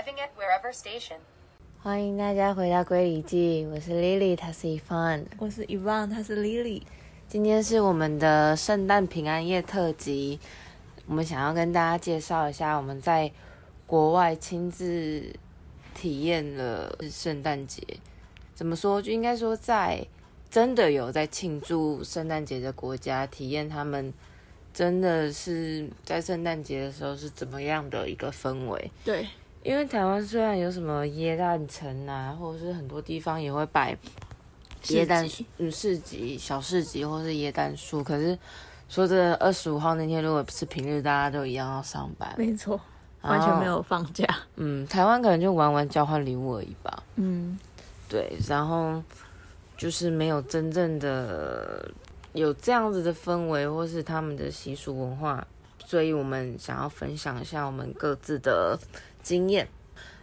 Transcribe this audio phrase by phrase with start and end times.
[0.00, 1.18] Arriving at wherever station.
[1.82, 5.26] 欢迎大家回到归里记，我是 Lily，她是 Evan。
[5.36, 6.80] 我是 Evan，他是 Lily。
[7.28, 10.40] 今天是我们的圣诞平安夜特辑，
[11.06, 13.30] 我们想要跟大家介绍一下我们在
[13.86, 15.22] 国外亲自
[15.92, 17.82] 体验了圣诞节。
[18.54, 19.02] 怎么说？
[19.02, 20.06] 就应该说在
[20.48, 24.14] 真的有在庆祝圣诞节的国家，体验他们
[24.72, 28.90] 真的是在圣诞节的时候是怎么样的一个氛围。
[29.04, 29.26] 对，
[29.62, 33.96] 因为台湾虽然有什么椰蛋城啊，或者是很多地方也会摆
[34.84, 38.38] 椰蛋市嗯市集、小市集或是椰蛋树，可是
[38.88, 42.80] 说真的，二十五号那天如果是平日，大家都一样要上班，没错，
[43.20, 43.66] 完全没。
[43.66, 44.26] 有放假。
[44.56, 47.02] 嗯，台湾可能就玩玩交换礼物而已吧。
[47.16, 47.58] 嗯，
[48.08, 49.02] 对，然后
[49.76, 51.92] 就是没有真正的
[52.32, 55.46] 有这样子的氛围，或是他们的习俗文化，
[55.84, 58.78] 所以我们想要分享一下我们各自的
[59.22, 59.68] 经验。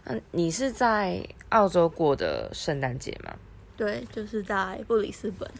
[0.04, 3.34] 嗯，你是在澳洲过的圣诞节吗？
[3.76, 5.50] 对，就是在布里斯本。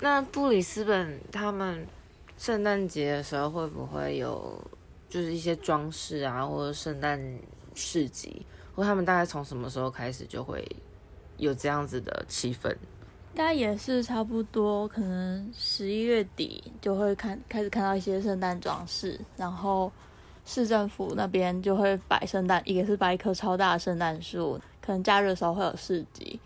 [0.00, 1.84] 那布里斯本他们
[2.38, 4.62] 圣诞节的时候会不会有
[5.08, 7.20] 就是一些装饰啊，或者圣诞
[7.74, 10.64] 市集，或他们大概从什么时候开始就会
[11.36, 12.70] 有这样子的气氛？
[13.34, 19.92] 应该也是差不多，可能十一月底就会看开始看到一些圣诞装饰，然后
[20.50, 26.40] 市政府那边就会摆圣诞，也是摆一棵超大的圣诞树，可能假日的时候会有市集，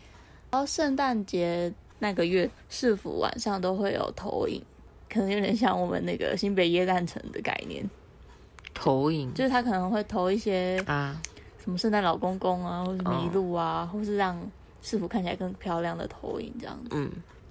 [0.50, 4.60] 然后圣诞节那个月市府晚上都会有投影，
[5.08, 7.88] 可能有点像我们那个新北耶诞城的概念，
[8.74, 11.22] 投影就是他可能会投一些啊，
[11.62, 14.36] 什么圣诞老公公啊，或是麋鹿啊，或是让
[14.82, 16.90] 市府看起来更漂亮的投影这样子。
[16.90, 17.08] 嗯。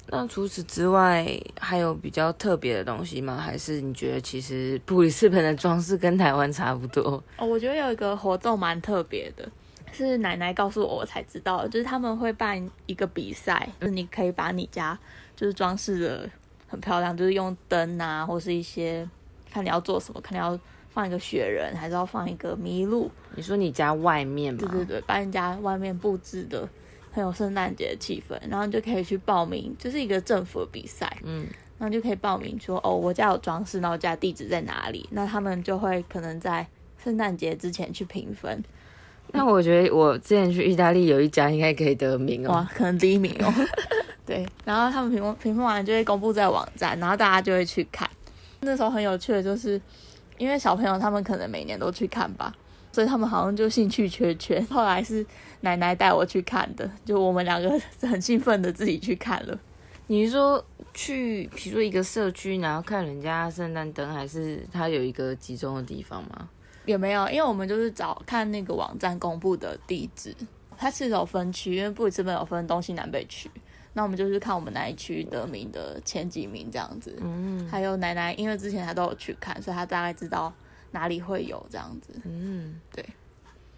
[0.07, 1.25] 那除此之外，
[1.57, 3.38] 还有比较特别的东西吗？
[3.38, 7.23] 还是你觉得其实布里斯本的装饰跟台湾差不多？
[7.38, 9.47] 哦，我觉得有一个活动蛮特别的，
[9.94, 14.97] 是奶奶告诉我我才知道，就是他们会办一个比赛，就是你可以把你家
[15.35, 16.29] 就是装饰的
[16.68, 19.07] 很漂亮，就是用灯啊，或是一些
[19.50, 24.59] 看你要做什么，看你要放一个雪人，还是要放一个麋鹿，你说你家外面吗？
[24.59, 26.68] 对对对，把你家外面布置的
[27.11, 31.45] 很有圣诞节的气氛，然后你就可以去报名，就是一个政府的比赛，嗯，
[31.77, 35.07] 然后就可以报名说，哦，我家有装饰，然后我家地址在哪里？
[35.11, 36.66] 那他们就会可能在
[37.03, 38.63] 圣诞节之前去评分，
[39.33, 42.53] 那我觉得我之前去意大利有一家应该可以得名哦。
[42.53, 43.53] 哇，可能第一名哦。
[44.25, 48.09] 对，然后他们评分评分完就会公布在网站，然后大家就会去看。
[48.61, 49.81] 那时候很有趣的就是，
[50.38, 52.53] 因为小朋友他们可能每年都去看吧，
[52.91, 54.59] 所以他们好像就兴趣缺缺。
[54.69, 55.25] 后来是
[55.62, 59.59] 奶奶带我去看的，就我们两个很兴奋的自己去看了。
[60.07, 60.63] 你是说
[60.94, 66.50] 去，比如说一个社区，然后看人家圣诞灯，还是它有一个集中的地方吗？
[66.85, 70.35] 也没有，因为我们就是找看那个网站公布的地址，
[70.78, 73.50] 它是有分区，因为布里斯本有分东西南北区。
[73.94, 77.16] 那我们就是看我们哪一区得名的前几名这样子。
[77.22, 80.51] 嗯还有奶奶，因为之前她都有去看，所以她大概知道
[80.91, 82.13] 哪里会有这样子。
[82.25, 83.03] 嗯，对。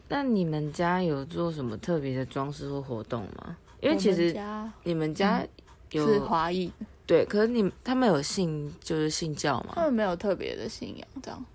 [0.10, 3.56] 那你们家有做什么特别的装饰或活动吗？
[3.80, 5.46] 因为其实家你们家
[5.92, 6.72] 有、是华裔，
[7.06, 9.74] 对，可是你他们有信就是信教吗？
[9.76, 11.46] 他们没有特别的信仰这样。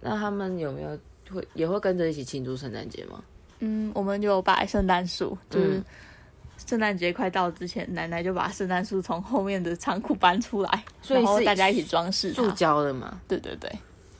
[0.00, 0.98] 那他们有没有
[1.30, 3.22] 会也会跟着一起庆祝圣诞节吗？
[3.60, 5.84] 嗯，我们就有摆圣诞树，就是嗯
[6.66, 12.50] 圣诞节快到之前，奶奶就把圣诞树从后面的仓库搬出来，所以然后是大家一起装饰塑。
[12.52, 13.20] 胶的吗？
[13.26, 13.70] 对对对。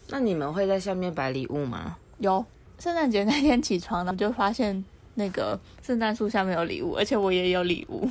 [0.08, 1.96] 那你们会在下面摆礼物吗？
[2.18, 2.44] 有
[2.78, 4.84] 圣诞节那天起床，然后就发现
[5.14, 8.08] 那个圣诞树下面有礼物，而且我也有礼物。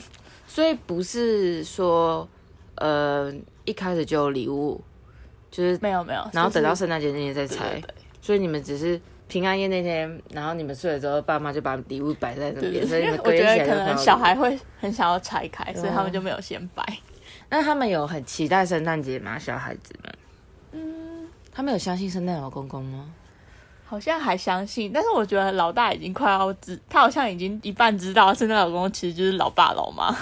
[0.48, 2.28] 所以不是说，
[2.76, 3.34] 呃，
[3.66, 4.80] 一开始就有礼物，
[5.50, 7.82] 就是没有没有，然后等到圣诞节那天再对拆
[8.22, 16.84] 所以你们只是平安夜那天，然后你们睡了之后，爸妈就把礼物摆在那边，所以 我觉得可能小孩会很想要拆开，所以他哦们就没有先摆。
[17.50, 19.38] 那他们有很期待圣诞节吗？
[19.38, 20.15] 小孩子们，嗯，
[21.56, 23.10] 他们有相信圣诞老公公吗？
[23.86, 30.14] 好像还相信，但是我觉得老大已经快要知，他好像已经一半知道圣诞老公公其实就是老爸老妈。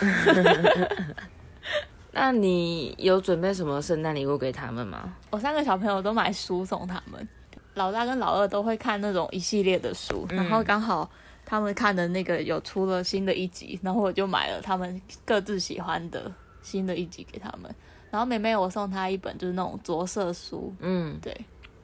[2.12, 5.12] 那你有准备什么圣诞礼物给他们吗？
[5.32, 7.28] 我三个小朋友都买书送他们，
[7.74, 11.10] 老大跟老二都会看那种一系列的书，然后刚好
[11.44, 16.32] 他们看的那个有出了新的一集，然后我就买了他们各自喜欢的
[16.62, 17.74] 新的一集给他们。
[18.14, 21.36] 然后妹妹我送她一本就是那种着色书，嗯，对，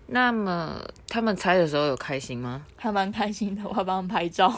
[0.05, 0.75] 那么
[1.07, 2.61] 他们猜的时候有开心吗？
[2.75, 4.53] 还蛮开心的，我还帮他们拍照。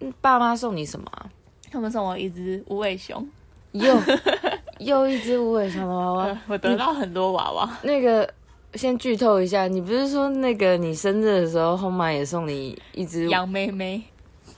[0.00, 1.28] 嗯 爸妈送你什么啊？
[1.70, 3.28] 他们送我一只无尾熊，
[3.72, 3.94] 又
[4.80, 6.24] 又一只无尾熊的娃娃？
[6.24, 7.78] 呃， 我得到很多娃娃。
[7.82, 8.26] 那个
[8.74, 14.02] 先剧透一下，你不是说那个你生日的时候，后妈也送你一只羊妹妹，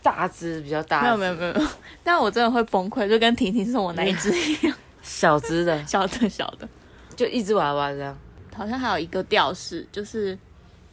[0.00, 1.68] 大只比较大，没有没有没有，没有。
[2.04, 6.68] 但我真的会崩溃，就跟婷婷送我那一只一样，小只的， 小的小的，
[7.16, 8.16] 就一只娃娃这样。
[8.54, 10.30] 好像还有一个吊饰，就是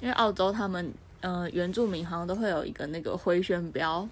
[0.01, 0.91] 因为澳洲他们
[1.21, 4.07] 呃原住民好像都会有一个那个回旋镖，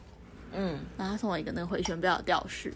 [0.53, 2.73] 嗯，然后他送我一个那个回旋镖的吊饰，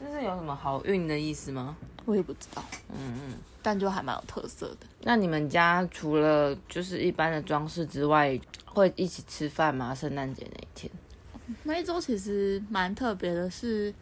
[0.00, 1.76] 这是有什么好运的意思吗？
[2.04, 3.34] 我也不知道，嗯嗯。
[3.62, 4.86] 但就还蛮有特色的。
[5.02, 9.92] 那你们家除了就是一般的装饰之外，会一起吃饭吗？
[9.92, 10.92] 圣诞节那一天？
[11.64, 13.92] 那一周其实蛮特别的是，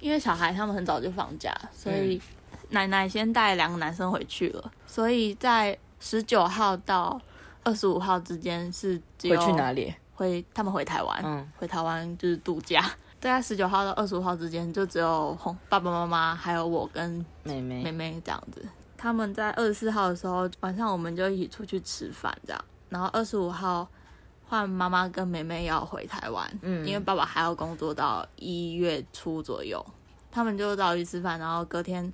[0.00, 2.20] 因为小孩他们很早就放假，所以
[2.70, 7.20] 奶奶先带两个男生回去了，所以在十九号到
[7.62, 9.94] 二十五号之间是只有回去哪里？
[10.14, 12.84] 回他们回台湾，嗯回台湾就是度假。
[13.20, 17.82] 在十九号到二十五号之间，就只有红爸爸妈妈还有我跟妹妹。
[17.82, 18.62] 妹妹这样子。
[18.98, 22.64] 他们在二十四号的时候晚上，我们就一起出去吃饭这样。
[22.90, 23.88] 然后二十五号
[24.48, 29.84] 换妈妈跟妹妹要回台湾，嗯因为爸爸还要工作到一月初左右。
[30.30, 32.12] 他们就找我去吃饭，然后隔天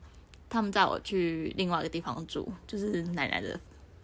[0.49, 3.59] 他们载我去另外一个地方住，就是奶奶的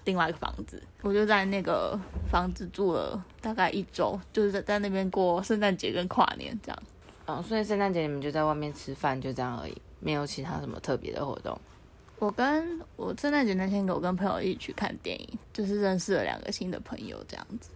[0.04, 0.82] 另外一个房子。
[1.02, 1.98] 我就在那个
[2.30, 6.82] 房子住了大概一周，就是在在那边过圣诞节跟跨年这样。
[7.26, 11.60] 哦，所以圣诞节你们就在外面吃饭，就这样而已，没有其他什么特别的活动。
[12.18, 17.68] 我跟我圣诞节那天，我跟朋友一起去看电影，就是认识了两个新的朋友，这样子。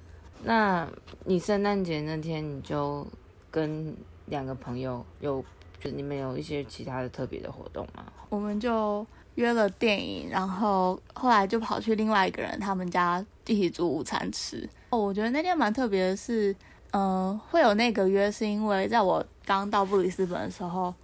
[0.42, 0.88] 那
[1.24, 3.06] 你圣诞节那天你就
[3.50, 3.94] 跟
[4.26, 5.44] 两个朋友有，
[5.78, 8.04] 就你们有一些其他的特别的活动吗？
[8.28, 14.68] 我们就约了电影，然后后来就跑去另外一个人他们家一起煮午餐吃。
[14.90, 16.54] 哦，我觉得那天蛮特别的是，
[16.92, 20.94] 嗯、会有那个约是因为在我刚到布里斯本的时候，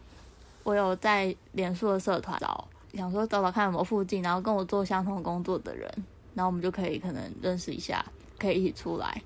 [0.64, 5.88] 我有在脸书的社团找，想说找找看有没有附近，然后跟我做相同工作的人，
[6.34, 8.04] 然后我们就可以可能认识一下，
[8.38, 9.22] 可以一起出来。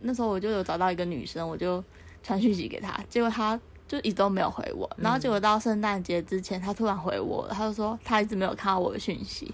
[0.00, 1.82] 那时候我就有找到一个女生，我就
[2.22, 4.88] 传讯息给她，结果她就一直都没有回我。
[4.96, 9.52] 然后结果到圣诞节之前，她突然回我了，她就说她一直没有看到我的讯息，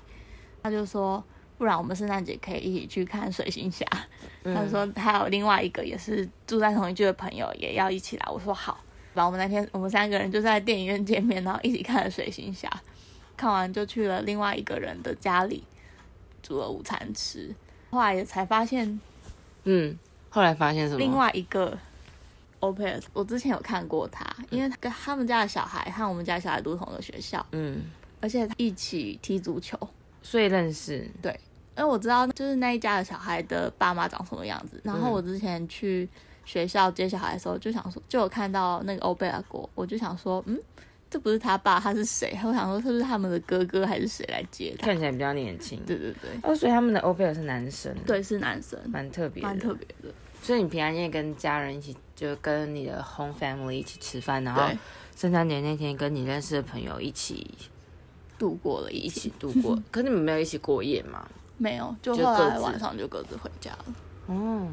[0.62, 1.22] 她就说
[1.56, 3.86] 不然我们圣诞节可以一起去看水行侠。
[4.42, 8.78] 她就说还有另外一个也是住在同一区的朋友也要一起来，我说好。
[9.14, 12.68] 然后我们那天我们三个人就在电影院见面，然后一起看了水行侠。
[13.36, 15.64] 看完就去了另外一个人的家里
[16.42, 17.54] 煮了午餐吃。
[17.94, 19.00] 后来也才发现
[19.62, 19.96] 嗯，
[20.28, 20.98] 后来发现什么？
[20.98, 21.78] 另外一个
[22.58, 27.84] o p e 我之前有看过他，因为跟他们家的小孩和我们家小孩读同一个学校，嗯，
[28.20, 29.78] 而且一起踢足球。
[30.22, 31.08] 所以认识。
[31.22, 31.38] 对
[31.76, 36.08] 因为我知道就是那一家的小孩的爸妈长什么样子，然后我之前去
[36.44, 40.58] 学校接小孩的时候，就想说就有看到那个欧贝尔国，我就想说，嗯，
[41.14, 42.36] 这不是他爸，他是谁？
[42.44, 44.86] 我想说是不是他们的哥哥还是谁来接他？
[44.86, 45.80] 看起来比较年轻。
[45.86, 50.12] 对对对，哦，所以他们的欧贝尔是男生，，对是男生，蛮特别的，蛮特别的。
[50.42, 54.76] 所以你平安夜跟家人一起，就跟你的 home family 一起吃饭，然后对，
[55.14, 57.48] 圣诞节那天跟你认识的朋友一起
[58.36, 59.80] 度过了一一起起度过。
[59.92, 61.24] 可是你们没有一起过夜吗？
[61.58, 63.84] 没有，就就后来晚上就各自回家了。
[64.26, 64.68] 哦，呃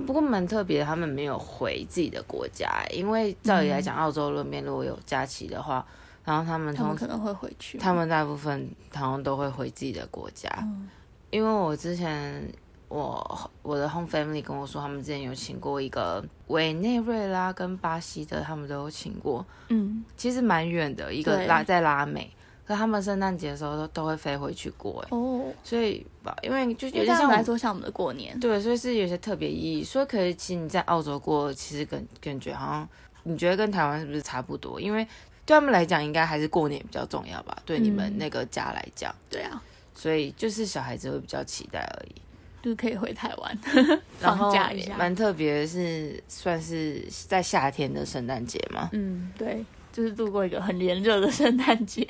[0.00, 5.84] 不过蛮特别的，他们没有回自己的国家，因为照理来讲，澳洲那边如果有假期的话，
[6.24, 7.78] 然后他们通他们可能会回去。
[7.78, 10.88] 他们大部分好像都会回自己的国家，嗯。
[11.30, 12.48] 因为我之前
[12.88, 22.30] 我我的 home family 跟我说，他们之前有请过一个委内瑞拉跟巴西的，他们都有请过，嗯，其实蛮远的，一个拉在拉美，
[22.66, 28.38] 可他们圣诞节的时候都都会飞回去过，哎，哦，所以吧，因为就对他像来说像我们的过年。
[28.40, 29.84] 对，所以是有些特别意义。
[29.84, 32.88] 所以可以，其实你在澳洲过，其实感感觉好像，
[33.22, 34.80] 你觉得跟台湾是不是差不多？
[34.80, 35.04] 因为
[35.44, 37.56] 对他们来讲，应该还是过年比较重要吧？
[37.64, 39.62] 对你们嗯那个家来讲，对啊，
[39.94, 42.14] 所以就是小孩子会比较期待而已。
[42.62, 43.58] 就是可以回台湾
[44.20, 44.96] 然后放假一下。
[44.96, 52.04] 蛮特别的是，算是在夏天的圣诞节嘛，嗯，对，就是度过一个很炎热的圣诞节。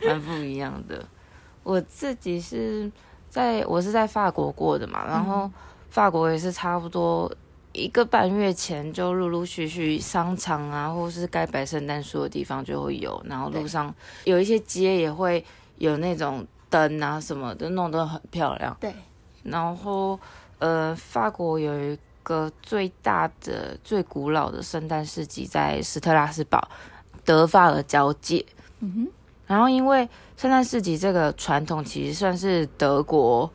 [0.00, 1.04] 蛮不一样的。
[1.62, 2.90] 我自己是
[3.28, 5.50] 在我是在法国过的嘛，然后
[5.90, 7.30] 法国也是差不多
[7.72, 15.44] 一个半月前就陆陆续续商场啊，或是该摆圣诞树的地方就会有，然后路上有一些街也会
[15.76, 18.76] 有那种灯啊什么的，弄得很漂亮。
[18.80, 18.94] 对，
[19.42, 20.18] 然后
[20.58, 26.66] 呃，法国有一个最大的、最古老的圣诞市集在斯特拉斯堡
[27.24, 28.44] 德法尔交界。
[28.80, 29.12] 嗯哼，
[29.48, 33.50] 然后因为圣诞市集这个传统其实算是德国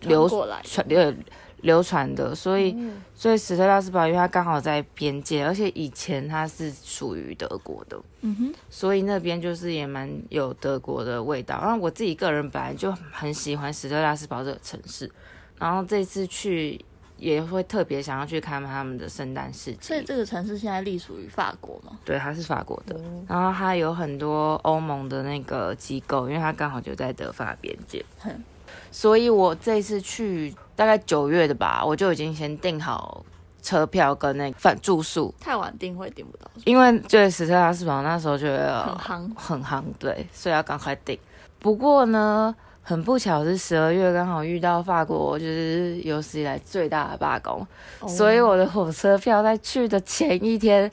[0.00, 0.62] 流传过来。
[0.62, 1.14] 传流
[1.62, 2.76] 流传的，所以
[3.14, 11.58] 所以史特拉斯堡因为它刚好在边界，而且以前它是属于德国的，嗯哼，所以那边就是也蛮有德国的味道。
[11.60, 15.10] 然后我自己个人本来就很喜欢史特拉斯堡这个城市，
[15.58, 16.80] 然后这次去
[17.18, 19.78] 也会特别想要去看他们的圣诞市集。
[19.80, 21.98] 所以这个城市现在隶属于法国吗？
[22.04, 22.94] 对，它是法国的，
[23.28, 28.44] 然后它有很多欧盟的那个机构，因为它刚好就在德法边界嗯，
[28.90, 33.24] 所以我这次去大概九月的吧，我就已经先订好
[33.62, 38.94] 车票跟那个饭住宿，太晚订会订不到，因为对史特拉斯堡那时候觉得很
[39.26, 39.32] 夯。
[39.34, 41.18] 很夯，对，所以要赶快订。
[41.58, 42.54] 不过呢，
[42.88, 47.66] 很不巧是十二月刚好遇到法国就是有史以来最大的罢工，
[47.98, 50.88] 哦所以我的火车票在去的前一天，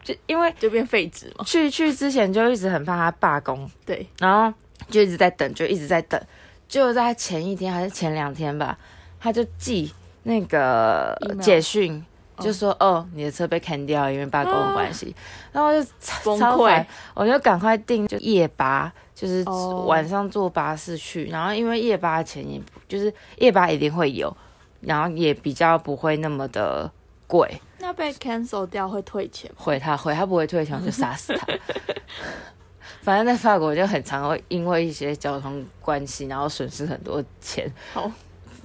[0.00, 1.44] 就因为就变废纸嘛。
[1.44, 4.56] 去去之前就一直很怕他罢工，对，然后
[4.88, 6.20] 就一直在等，就一直在等。
[6.68, 8.78] 就在前一天还是前两天吧，
[9.18, 12.00] 他就寄那个简讯，
[12.38, 15.12] 就说哦你的车被砍掉，因为罢工的关系。
[15.50, 21.26] 然后我就超崩溃，我就赶快订就夜巴，就是哦晚上坐巴士去。
[21.26, 24.34] 然后因为夜巴的钱也不就是夜巴一定会有，
[24.80, 26.90] 然后也比较不会那么的
[27.26, 27.60] 贵。
[27.78, 29.56] 那被 cancel 掉会退钱吗？
[29.58, 31.46] 会他会他不会退钱，我就杀死他。
[33.02, 37.70] 反正在法国就很常会因为一些交通关系，然后损失很多钱。
[37.92, 38.10] 好，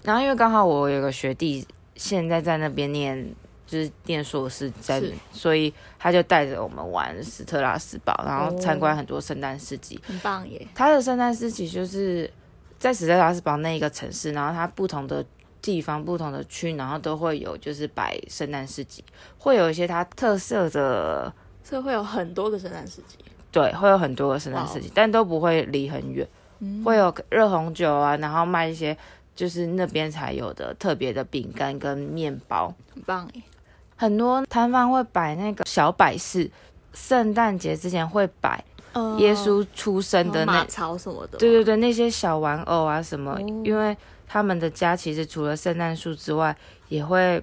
[0.04, 3.36] 然后因为刚好我有个学弟现在在那边念，
[3.70, 10.02] 就是念硕士在是，所以他就带着我们玩斯特拉斯堡，然后参观哦很多圣诞市集。
[10.04, 10.68] 很棒耶。
[10.74, 12.30] 他的圣诞市集就是
[12.80, 15.24] 在史特拉斯堡那一个城市，然后它不同的
[15.62, 19.04] 地方、不同的区，然后都会有就是摆圣诞市集，
[19.38, 21.32] 会有一些它特色的，
[21.64, 23.18] 所以会有很多个圣诞市集。
[23.52, 26.28] 对，会有很多个圣诞市集，但都不会离很远，
[26.60, 28.98] 嗯会有热红酒啊，然后卖一些
[29.36, 33.42] 就是那边才有的特别的饼干跟面包，很棒耶。
[34.00, 36.50] 很多摊贩会摆那个小摆饰。
[36.92, 38.62] 圣诞节之前会摆
[38.94, 41.38] 呃耶稣出生的那什么的。
[41.38, 43.96] 对对对，那些小玩偶啊什么，哦因为
[44.28, 46.54] 他们的家其实除了圣诞树之外，
[46.90, 47.42] 也会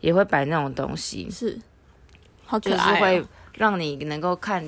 [0.00, 1.58] 也会摆那种东西，是，
[2.44, 2.82] 好可就是。
[3.00, 4.62] 会让你能够看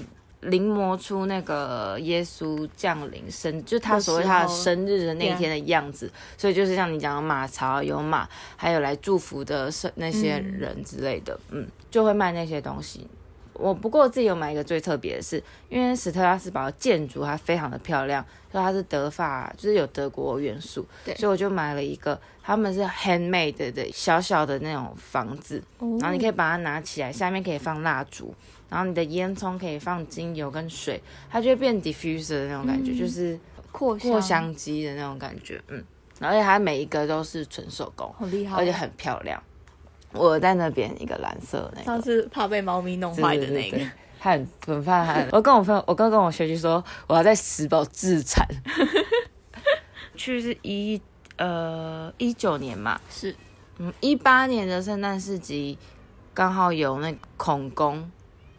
[0.44, 6.10] 临摹出那个耶稣降临生，就他所谓他的生日的那一天的样子。
[6.36, 13.06] 所以就是像你讲的马槽有马，还有来祝福的圣那些人之类的，嗯就会卖那些东西。
[13.54, 20.84] 我不过我自己有买一个最特别的是，因为史特拉斯堡的建筑它非常的漂亮，所以它是德法，就是有德国元素，
[21.16, 28.34] 所以我就买了一个，他们是 handmade 的小小的那种房子，哦然后你可以把它拿起来，下面可以放蜡烛，
[28.74, 31.00] 然后你的烟囱可以放精油跟水，
[31.30, 32.98] 它就会变 diffuser 的那种感觉，嗯。
[32.98, 33.38] 就是
[33.70, 35.84] 扩扩香机的那种感觉，嗯，
[36.20, 39.40] 而且它每一个都是纯手工，好厉害，而且很漂亮。
[40.12, 43.78] 我在那边一个蓝色的那个，上次怕被猫咪弄坏的那个。
[44.18, 45.24] 很很怕他。
[45.30, 48.44] 我跟我朋友，我刚跟我学弟说，我要在石堡自产。
[50.16, 51.00] 去是一
[51.36, 53.36] 呃一九年嘛，是。
[53.78, 55.76] 嗯，一八年的圣诞市集
[56.32, 58.08] 刚好有那孔工，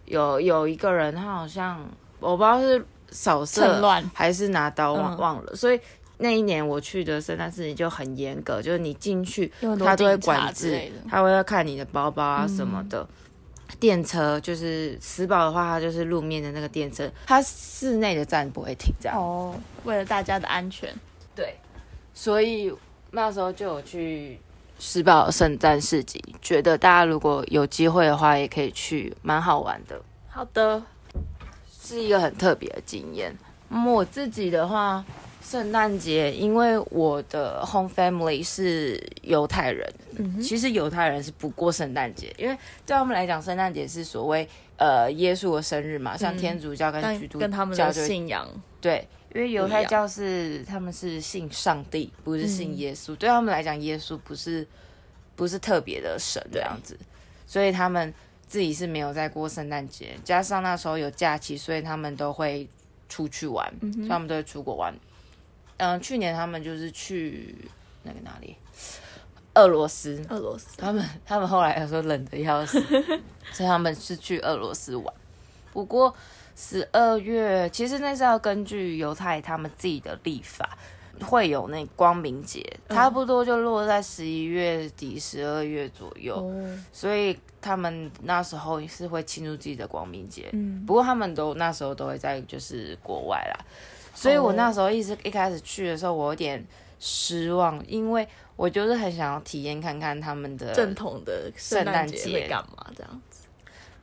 [0.06, 1.80] 有有一个人他好像
[2.20, 4.04] 我不知道是扫射乱。
[4.14, 5.18] 还是拿刀忘嗯。
[5.18, 5.80] 忘了，所以
[6.18, 9.52] 那一年我去的圣诞市集就很严格，就是你进去
[9.84, 13.08] 他都会管制他会要看你的包包啊什么嗯的。
[13.80, 19.18] 电车就是石堡的话，它就是路面的那个电车，它室内的站不会停这样。
[19.18, 20.94] 哦，为了大家的安全，
[21.36, 21.56] 对，
[22.14, 22.72] 所以
[23.12, 24.40] 那时候就有去
[24.86, 30.00] 石堡圣诞市集，觉得大家如果有机会的话，也可以去，蛮好玩的，
[30.30, 30.80] 好的，
[31.82, 33.36] 是一个很特别的经验。
[33.70, 35.04] 嗯，我自己的话，
[35.44, 48.48] 圣诞节因为我的 home family 是犹太人，嗯，其实犹太人是不过圣诞节，因为对他们来讲，圣诞节是所谓呃耶稣的生日嘛，像嗯天主教跟基但督跟他们的教就信仰
[48.80, 53.14] 对，因为犹太教是他们是信上帝，不是信嗯耶稣。
[53.18, 54.66] 对他们来讲，耶稣不是
[55.36, 56.98] 不是特别的神这样子，
[57.46, 58.14] 所以他们
[58.48, 60.18] 自己是没有在过圣诞节。
[60.24, 62.66] 加上那时候有假期，所以他们都会
[63.10, 64.96] 出去玩，嗯所以他们都会出国玩。
[65.78, 67.54] 嗯、去年他们就是去
[68.04, 68.56] 那个哪里，
[69.56, 70.26] 俄罗斯。
[70.30, 72.82] 俄罗斯，他们他们后来有说冷的要死，
[73.52, 75.14] 所以他们是去俄罗斯玩。
[75.76, 76.16] 不过
[76.56, 80.78] 十二月其实那是要根据犹太他们自己的历法，
[81.28, 90.48] 会有那光明节，嗯差不多就落在十一月底、十二月左右，哦，所以他们那时候是会庆祝自己的光明节。
[90.54, 93.66] 嗯，不过他们都那时候都会在就是国外啦，
[94.14, 96.66] 所以我哦那时候一直一开始去的时候，我有点
[97.02, 103.20] 失望，因为我就是很想要体验看看他们的正统的圣诞节节会干嘛这样子？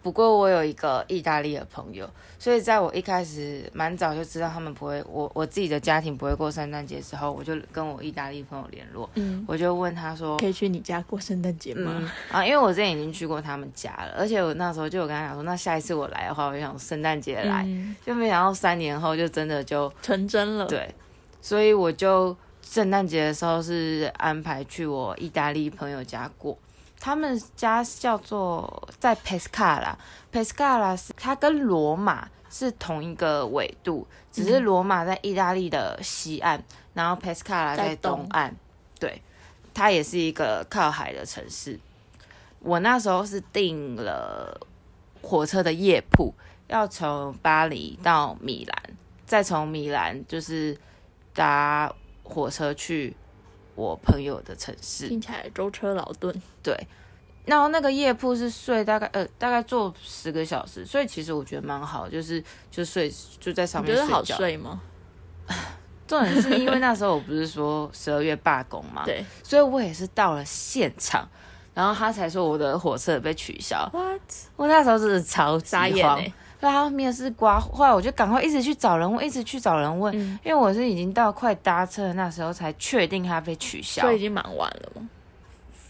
[0.03, 11.93] 不过我有一个意大利的朋友，所以在我一开始蛮早就知道他们不会，我我自己的家庭不会过圣诞节之后，我就跟我意大利朋友联络，嗯，我就问他说，可以去你家过圣诞节吗？
[11.95, 20.93] 嗯啊，因为我之前已经去过他们家了，而且我那时候就有跟他讲说，那下一次我来的话，我就想圣诞节来，嗯就没想到三年后就真的就成真了。，对，
[21.41, 26.59] 所以我就圣诞节的时候是安排去我意大利朋友家过。
[27.05, 36.63] 他们家叫做在 Pescara，Pescara 是它跟罗马是同一个纬度，只是罗马在意大利的西岸，
[36.95, 38.55] 然后 Pescara 在东岸。
[39.01, 39.21] 对，
[39.75, 41.77] 它也是一个靠海的城市。
[42.61, 44.61] 我那时候是订了
[45.21, 46.33] 火车的夜铺，
[46.69, 50.79] 要从巴黎到米兰，再从米兰就是
[51.35, 51.93] 搭
[52.23, 53.17] 火车去
[53.75, 55.09] 我朋友的城市。
[55.09, 56.35] 听起来舟车劳顿。
[56.63, 56.77] 对，
[57.45, 64.37] 然后那个夜铺是睡大概呃大概坐十个小时，所以其实我觉得蛮好，就是就睡就在上你觉得好面睡觉。
[64.37, 64.81] 睡吗？
[66.07, 71.27] 重点是因为那时候我不是说十二月罢工嘛，对所以我也是到了现场，
[71.73, 73.89] 然后他才说我的火车被取消。
[73.93, 74.21] ，what？
[74.57, 84.13] 我那时候真的超级慌，傻眼哎、对啊，面试刮，后来我就赶快一直去找人问，一直去找人问，嗯，因为我是已经到快搭车的那时候才确定他被取消所。
[84.13, 85.09] 以已经蛮晚了嘛。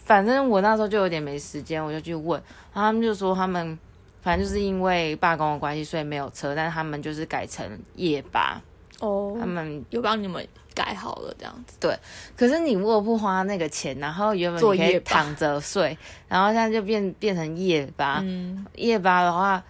[0.03, 2.41] 反正我那时候就有点没时间，我就去问，
[2.73, 3.77] 然后他们就说他们
[4.23, 7.63] 反正就是因为罢工的关系，所以没有车，但是他们就是改成
[7.93, 8.59] 夜巴，
[8.99, 11.77] 哦他们又帮你们改好了这样子。
[11.79, 11.95] 对
[12.35, 15.95] 可是你如果不花那个钱，然后原本你可以躺着睡，
[16.27, 19.63] 然后现在就变变成夜巴，嗯，夜巴的话，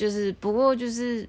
[0.00, 1.28] 就是不过就是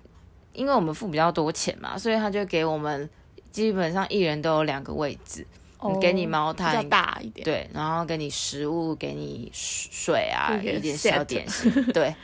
[0.54, 3.10] 因为我们付比较多钱嘛，所以他就给我们
[3.52, 5.46] 基本上一人都有两个位置，
[5.78, 7.44] 哦给你毛比较毯，大一点。
[7.44, 12.16] 对，然后给你食物，给你水啊，一点小点心，对，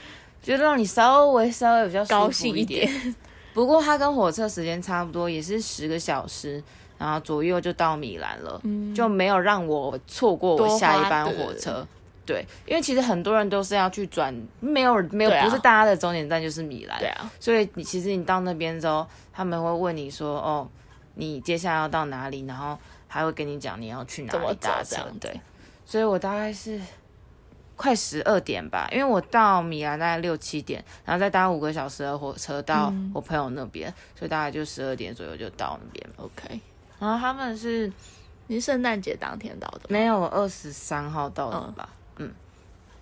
[0.42, 3.16] 就让你稍微稍微比较高兴一一点。
[3.54, 6.64] 不过它跟火车时间差不多，也是十个小时，
[6.98, 8.62] 然后左右就到米兰了。
[8.64, 11.86] 嗯，就没有让我错过我下一班对火车。
[12.28, 17.00] 对，因为其实很多人都是要去转，没有没有，啊不是大家的终点站就是米兰。
[17.00, 20.70] 对啊，所以你其实你到那边之后，他们会问你说，哦，
[21.16, 25.40] 你接下来要到哪里，然后还会跟你讲你要去哪里搭车对，
[25.86, 26.80] 所以我大概是
[27.76, 36.10] 快十二点吧，因为我到米兰大概六七点，然后再搭五个小时的火车到嗯我朋友那边，所以大概就十二点左右就到那边。
[36.18, 36.60] OK。
[37.00, 37.92] 然后他们是
[38.48, 39.82] 你是圣诞节当天到的？
[39.90, 41.88] 没有二十三号到的吧？
[41.88, 41.96] 嗯，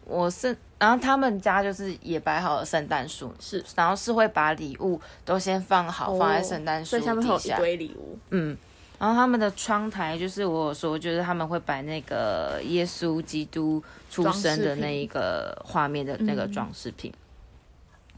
[0.05, 7.59] 我是，然后他们家就是也摆好了圣诞树，是然后是会把礼物都先放好，哦放在圣诞树所以下一。
[7.59, 8.15] 堆礼物。
[8.29, 8.55] 嗯，
[8.99, 17.11] 然后他们的窗台就是我有说，就是他们会摆那个耶稣基督出生的那一个画面的那个装饰品，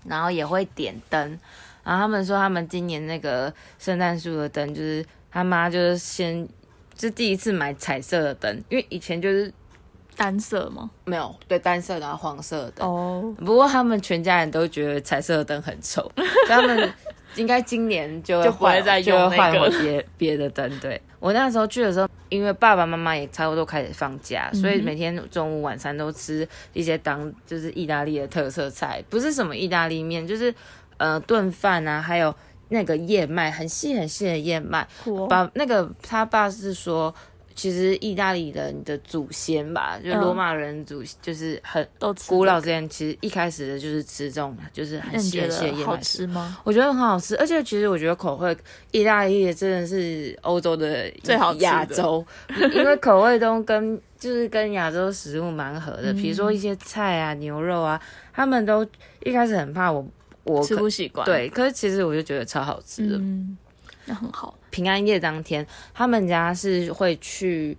[0.04, 1.40] 然后也会点灯。
[1.86, 6.46] 然后他们说，他们今年那个圣诞树的灯，就是他妈就是先
[7.00, 9.50] 是第一次买彩色的灯，因为以前就是
[10.18, 10.90] 单色吗？
[11.06, 12.88] 没有对单色然后黄色的灯。
[12.90, 16.92] 哦，不过他们全家人都觉得彩色的灯很丑，所 以他们
[17.36, 20.80] 应该今年就会再就会换用那个回别 别的灯。
[20.80, 30.54] 对我那时候去的时候，因为爸爸妈妈也差不多开始放假，所以每天中午晚餐都吃一些当就是意大利的特色菜，不是什么意大利面，就是
[30.98, 32.34] 呃炖饭啊，还有
[32.70, 34.88] 那个燕麦，很细很细的燕麦。
[35.04, 37.14] 酷哦把那个他爸是说。
[37.58, 46.58] 其实意大利人的祖先吧，就嗯罗马人祖，就是很都吃古老这之前其实一开始的就是吃这种就是，很那你觉细很细的得好燕麦丝，吃吗？
[46.64, 48.56] 我觉得很好吃，而且其实我觉得口味
[48.92, 52.24] 意大利也真的是欧洲的最好亚洲，
[52.76, 58.00] 因为口味都跟就是跟亚洲食物蛮合的，嗯比如说一些菜啊、牛肉啊，
[58.32, 58.86] 他们都
[59.24, 60.08] 一开始很怕我
[60.44, 63.18] 我吃可不习惯。，对，可是其实我就觉得超好吃的。
[63.18, 63.58] 嗯，
[64.08, 64.58] 那很好。
[64.72, 67.78] 平安夜当天，他们家是会去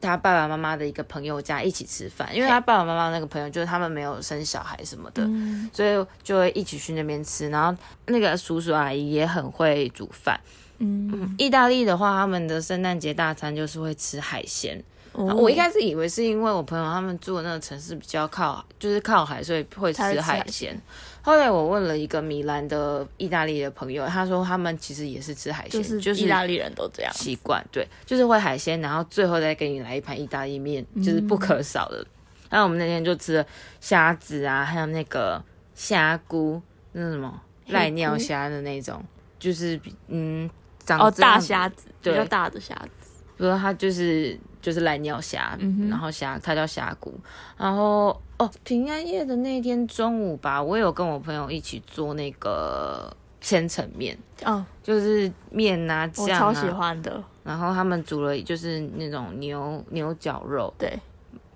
[0.00, 7.48] 他爸爸妈妈的一个朋友家一起吃饭，因为他爸爸妈妈那个朋友就是他们没有生小孩什么的，嗯，所以就会一起去那边吃。
[7.50, 10.38] 然后那个叔叔阿姨也很会煮饭。
[10.78, 14.82] 嗯，意大利的话，他们的圣诞节大餐就是会吃海鲜。
[15.12, 20.80] 哦我一开始以为是因为我朋友他们住的那个城市比较靠，就是靠海，所以会吃海鲜。
[21.22, 27.12] 后来我问了一个米兰的意大利的朋友，他说他们其实也是吃海鲜，就是就是意大利人都这样。
[27.12, 32.06] 习惯，对，就是会海鲜，然后最后再给你来一盘意大利面，就是不可少的。
[32.48, 33.46] 然后我们那天就吃了
[33.80, 35.42] 虾子啊，还有那个
[35.74, 36.60] 虾菇，
[36.92, 39.02] 那是什么黑赖尿菇虾的那种，
[39.38, 40.50] 就是比嗯
[40.84, 43.10] 长哦，大虾子，比对较大的虾子。
[43.36, 47.18] 比如说它就是就是赖尿虾，嗯然后虾它叫虾菇，
[47.56, 57.22] 然后哦平安夜的那天中午吧，我有跟我朋友一起做那个千层面，哦，就是面啊酱我超喜啊，欢的。
[57.44, 60.98] 然后他们煮了就是那种牛牛绞肉，对，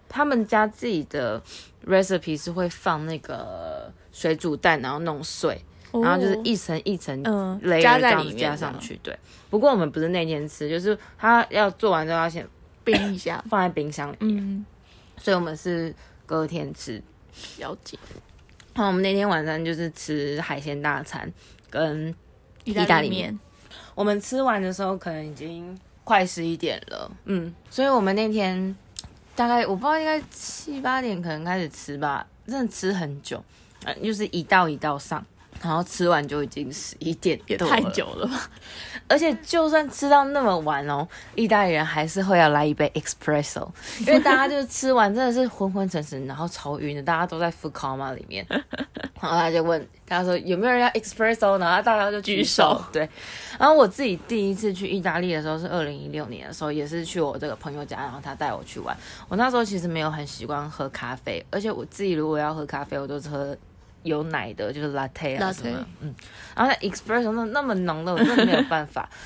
[0.08, 1.40] 他们家自己的
[1.86, 5.58] recipe 是会放那个水煮蛋，然后弄碎，
[5.92, 9.00] 然后就是一层一层嗯 layer 加在里加上去。
[9.02, 9.18] 对，
[9.48, 12.46] 不过我们不是那天吃，就是他要做完之后要先
[12.82, 13.42] 冰一下。
[13.48, 14.66] 放在冰箱里面，嗯，
[15.18, 15.94] 所以我们是
[16.26, 17.02] 隔天吃。
[17.58, 17.98] 了解。
[18.74, 21.32] 然后我们那天晚上就是吃海鲜大餐，
[21.70, 22.12] 跟
[22.64, 23.38] 意大利面，
[23.94, 28.74] 我们吃完的时候可能已经快十一点了，嗯，所以我们那天
[29.36, 33.40] 大概我不知道应该七八点可能开始吃吧，真的吃很久，
[33.84, 35.24] 呃，就是一道一道上，
[35.64, 38.50] 然后吃完就已经十一点多了也太久了吧？
[39.08, 43.66] 而且就算吃到那么晚哦，意大利人还是会要来一杯 espresso，
[44.00, 48.46] 因为大家就是吃完真的是昏昏沉沉，然后超晕的，大家都在 food coma 里面。
[49.20, 53.08] 然后他就问大家说有没有人要 espresso，然后大家就举举手对，
[53.58, 58.94] 然后我自己第一次去意大利的时候是二零一六年的时候，也是去我这个朋友家，然后他带我去玩。
[59.28, 63.56] 我那时候其实没有很习惯喝咖啡，而且我自己如果要喝咖啡，我都是喝
[64.04, 66.14] 有奶的，就是 latte 啊什么，嗯。
[66.54, 69.08] 然后那 espresso 那那么浓的，我真的没有办法。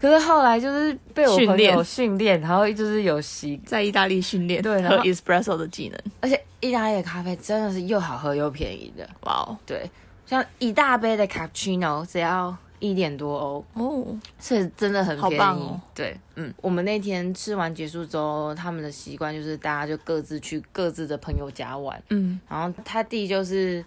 [0.00, 6.00] 可是后来就是被我朋友训练，然后就是有习， 在意大利训练对然后喝 espresso 的技能。
[6.20, 9.08] 而且意大利的咖啡真的是又好喝又便宜的。
[9.20, 9.88] 哇哦对，
[10.26, 15.38] 像一大杯的 cappuccino 只要一点多欧，哦，是真的很便宜。
[15.38, 22.02] 好棒哦对，嗯，我们那天吃完结束之后，他们的习惯就是大家就各自去各自的朋友家玩。
[22.08, 23.84] 嗯，然后他弟就是，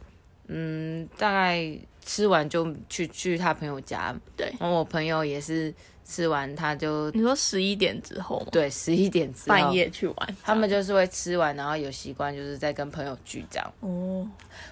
[0.47, 4.15] 嗯，大概吃完就去去他朋友家。
[4.35, 5.73] 对然后我朋友也是
[6.05, 8.47] 吃完他就你说十一点之后吗？
[8.51, 13.73] 对十一点之后半，夜去玩，他们就是会吃完，然后有习惯就是在跟朋友聚这样。
[13.79, 14.27] 哦，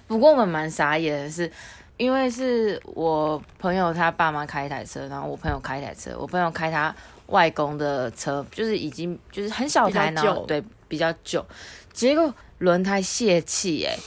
[0.06, 1.50] 不过我们蛮傻眼的是，
[1.96, 6.94] 因为是我朋友他爸妈开一台车，然后我朋友开一台车，我朋友开他
[7.26, 11.44] 外公的车，就是已经就是很小台，比较旧然后对比较旧，
[11.92, 14.02] 结果轮胎泄气，哎，就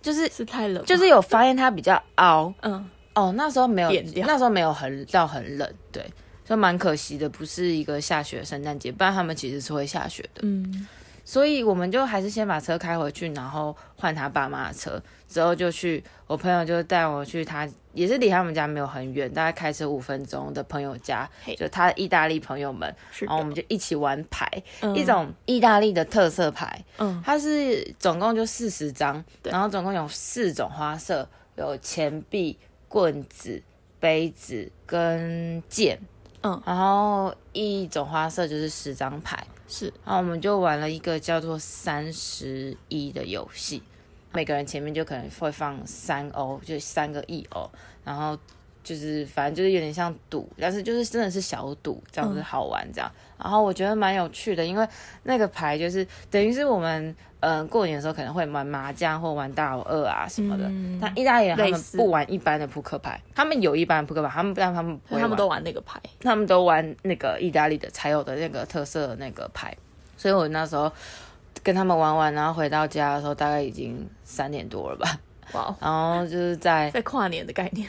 [0.00, 3.90] 就是是太冷，就是有发现它比较凹嗯，哦，那时候没有
[4.24, 6.04] 那时候没有很到很冷，对，
[6.44, 10.40] 就蛮可惜的，不是一个下雪的圣诞节，不然他们其实是会下雪的。
[10.42, 10.86] 嗯，
[11.24, 24.46] 所以我们就还是先把车开回去，然后换他爸妈的车，之后就去我朋友就带我去他也是离他们家没有很远，大概开车五分钟的朋友家，就他的意大利朋友们，然后我们就一起玩牌，
[24.80, 24.94] 嗯。
[24.96, 27.22] 一种意大利的特色牌，嗯。
[27.24, 32.58] 它是总共就四十张，然后总共有四种花色，有钱币、
[32.88, 33.62] 棍子、
[34.00, 36.00] 杯子跟剑，
[36.42, 36.60] 嗯。
[36.66, 39.46] 然后一种花色就是十张牌。
[39.72, 43.82] 是然后我们就玩了一个叫做三十一的游戏，
[44.34, 47.70] 每个人前面就可能会放三欧，就三个亿欧，
[48.04, 48.38] 然后
[48.84, 53.10] 就是反正就是有点像赌，但是就是真的是小赌这样子嗯好玩这样。
[53.42, 54.86] 然后我觉得蛮有趣的，因为
[55.24, 60.98] 那个牌就是等于是我们嗯、呃过年的时候可能会玩麻将或玩大老二啊什么的，嗯。
[61.00, 69.76] 但意大利人他们不玩一般的扑克牌，他们有一般的扑克牌，他们但他们不他们都玩那个牌，他们都玩那个意大利的才有的那个特色的那个牌，
[70.16, 70.90] 所以我那时候
[71.64, 75.18] 跟他们玩完，然后回到家的时候大概已经三点多了吧，
[75.52, 77.88] 哇哦，然后就是在在跨年的概念，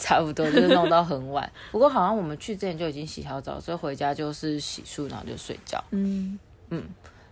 [0.00, 1.48] 差不多就是弄到很晚。
[1.70, 5.82] 不过好像我们去之前就已经洗好澡，所以回家就是洗漱，然后就睡觉。
[5.90, 6.38] 嗯
[6.70, 6.82] 嗯，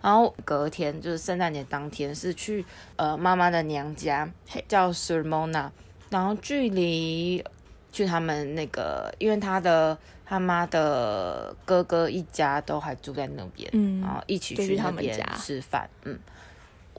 [0.02, 2.64] 然后隔天就是圣诞节当天是去
[2.96, 5.70] 呃妈妈的娘家嘿，叫 Sermona，
[6.10, 7.42] 然后距离
[7.90, 16.18] 去他们那个，因为他的他妈的哥哥一家都还住在那边，嗯然后一起去他们家吃饭，嗯。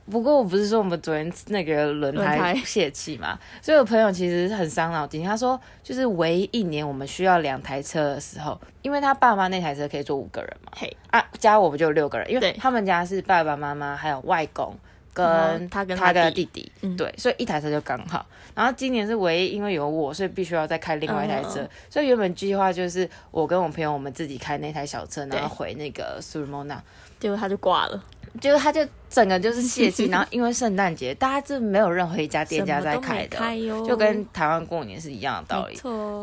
[0.09, 5.23] 不过我不是说我们昨天那个轮胎泄气嘛， 所以我朋友其实很伤脑筋。
[5.23, 12.51] 他说，就是唯一一年我们需要两台车的时候，因为他爸妈那台车可以坐五个人嘛，嘿，啊，加我们就六个人，因为对。
[12.53, 14.75] 他们家是爸爸妈妈还有外公
[15.13, 16.19] 跟他跟他他弟。
[16.19, 16.97] 的弟弟，嗯。
[16.97, 18.25] 对，所以一台车就刚好。
[18.55, 26.81] 然后今年是唯一因为有我，所以必须要再开另外一台车，嗯所以原本计划就是我跟我朋友我们自己开那台小车，然后回那个苏尔莫纳，
[27.19, 28.03] 结果他就挂了，
[28.39, 35.75] 结果他就整个就是泄气， 然后因为圣诞节，大家这没有任何一家店家在开的，开就跟台湾过年是一样的道理。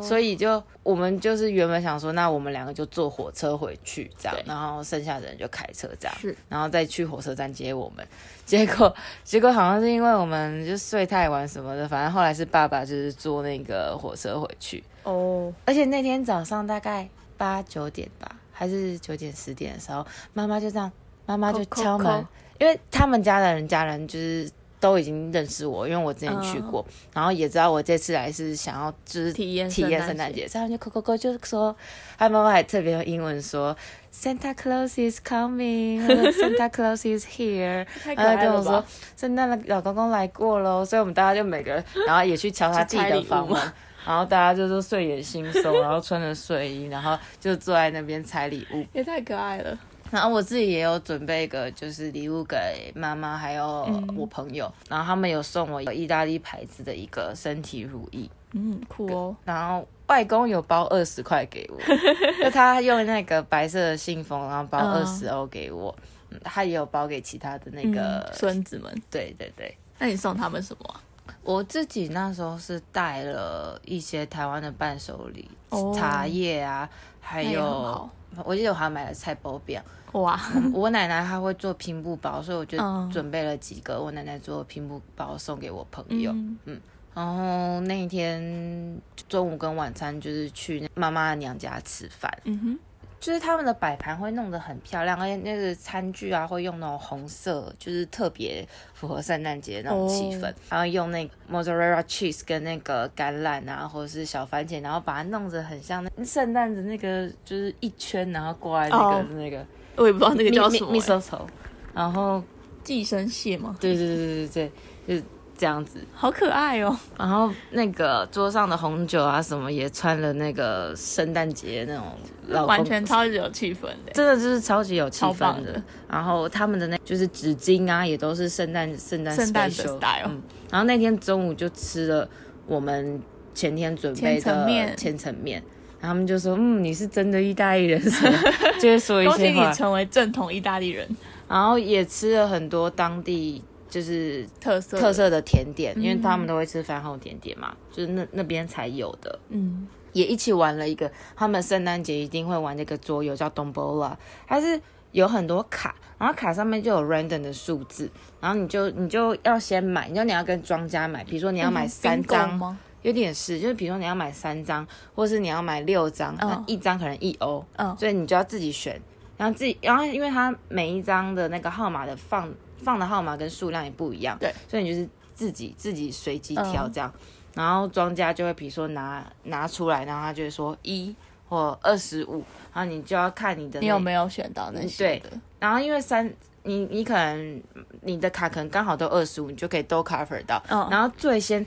[0.03, 6.17] 所以就我们就是原本想说，那我们两个就坐火车回去这样，然后剩下的人就开车这样，
[6.49, 8.07] 然后再去火车站接我们。
[8.45, 20.93] 结果 结果好像是因为我们就睡太晚什么的，反正后来是爸爸就是坐那个火车回去，哦，而且那天早上大概八九点吧，还是九点十点的时候，妈妈就这样，
[21.27, 22.27] 妈妈就敲门，
[22.59, 31.75] 因为他们家的人家人就是都已经认识我，因为我之前去过，然后也知道我这次来是想要就是体验体验圣诞节，所以他们就扣扣扣，就是说，
[32.17, 33.77] 他妈妈还特别用英文说
[34.15, 37.87] Santa Claus is coming，Santa Claus is here，
[38.17, 38.85] 然后跟我说？
[39.17, 43.61] 圣诞的老公公来过喽，所以我们大家就每个人， 然后也去敲他自己的房门
[44.07, 48.87] 然后大家就是睡眼惺忪，然后穿着睡衣，然后就坐在那边拆礼物。
[48.95, 49.77] 也太可爱了。
[50.17, 59.37] 然后我自己也有准备一个，就是礼物给妈妈还有嗯我朋友，然后他们有送我意大利牌子的一个身体乳液，嗯，酷哦。
[59.45, 61.79] 然后外公有包二十块给我，
[62.43, 65.95] 就他用那个白色的信封，然后包嗯二十欧给我，
[66.31, 69.77] 嗯他也有包给其他的那个嗯孙子们，对对对。
[69.99, 71.01] 那你送他们什么啊？
[71.43, 76.89] 我自己那时候是带了一些台湾的伴手礼，哦茶叶啊，
[77.21, 78.11] 还有好
[78.45, 79.81] 我记得我还买了菜包饼。
[80.13, 80.41] 哇，
[80.73, 86.33] 我奶奶她会做拼布包，所以我就嗯准备了几个我奶奶做拼布包送给我朋友。
[86.65, 86.81] 嗯
[87.15, 92.79] 然后那一天中午跟晚餐就是去妈妈娘家吃饭，嗯哼，
[93.27, 100.49] 就是他们的摆盘会弄得很漂亮，而且那个餐具啊会用那种红色，就是特别符合圣诞节那种气氛。
[100.49, 111.47] 哦然后用那个 mozzarella cheese 跟那个橄榄啊，或者是小番茄，然后把它弄得很像那圣诞的那个，就是一圈，然后挂在那个、哦那个我也不知道那个叫什么、蜜蜜欸，mistletoe，
[111.93, 112.41] 然后
[112.85, 113.77] 寄生蟹吗？
[113.81, 114.73] 对对对对对对，
[115.09, 115.25] 就是
[115.57, 115.99] 这样子。
[116.13, 116.97] 好可爱哦。
[117.19, 124.13] 然后那个桌上的红酒啊什么也穿了那个圣诞节那种完全超级有气氛的。
[124.13, 125.73] 真的就是超级有气氛的。
[125.73, 132.29] 的然后他们的那就是纸巾啊，也都是圣诞圣诞圣诞的 style 嗯，然后那天中午就吃了
[132.67, 133.21] 我们
[133.55, 135.63] 前天准备的面千层面。
[135.99, 138.39] 然后他们就说：“嗯，你是真的意大利人，什么
[138.79, 139.51] 就会说一恭喜。
[139.51, 141.09] 你成为正统意大利人，
[141.49, 149.39] 然后也吃了很多当地就是特色特，色的甜点，因为嗯他们都会吃饭后甜点嘛，就是那那边才有的。
[149.49, 154.81] 嗯，也一起玩了一个，他们圣诞节一定会玩那个桌游叫 Dombola，它是
[155.13, 162.79] 有很多卡，然后卡上面就有 random 的数字，然后你就你就要先买，你就你要跟庄家买，比如说你要买三张，吗？
[163.03, 166.49] 有点是，就是比如说你要买三张，或是你要买六张，嗯。
[166.49, 167.97] 那一张可能一欧，嗯。
[167.97, 169.01] 所以你就要自己选，
[169.37, 176.93] 然后自己，然后因为它每一张的那个号码的放放的号码跟数量也不一样，对，所以你就是自己自己随机挑嗯。
[176.93, 177.13] 这样，
[177.55, 181.15] 然后庄家就会比如说拿拿出来，然后他就会说一
[181.49, 185.23] 或二十五，然后你就要看你的你有没有选到那些对？
[185.59, 186.31] 然后因为三，
[186.65, 187.63] 你你可能
[188.03, 190.63] 你的卡可能刚好都二十五，你就可以都 cover 到。
[190.69, 190.87] 嗯。
[190.91, 191.65] 然后最先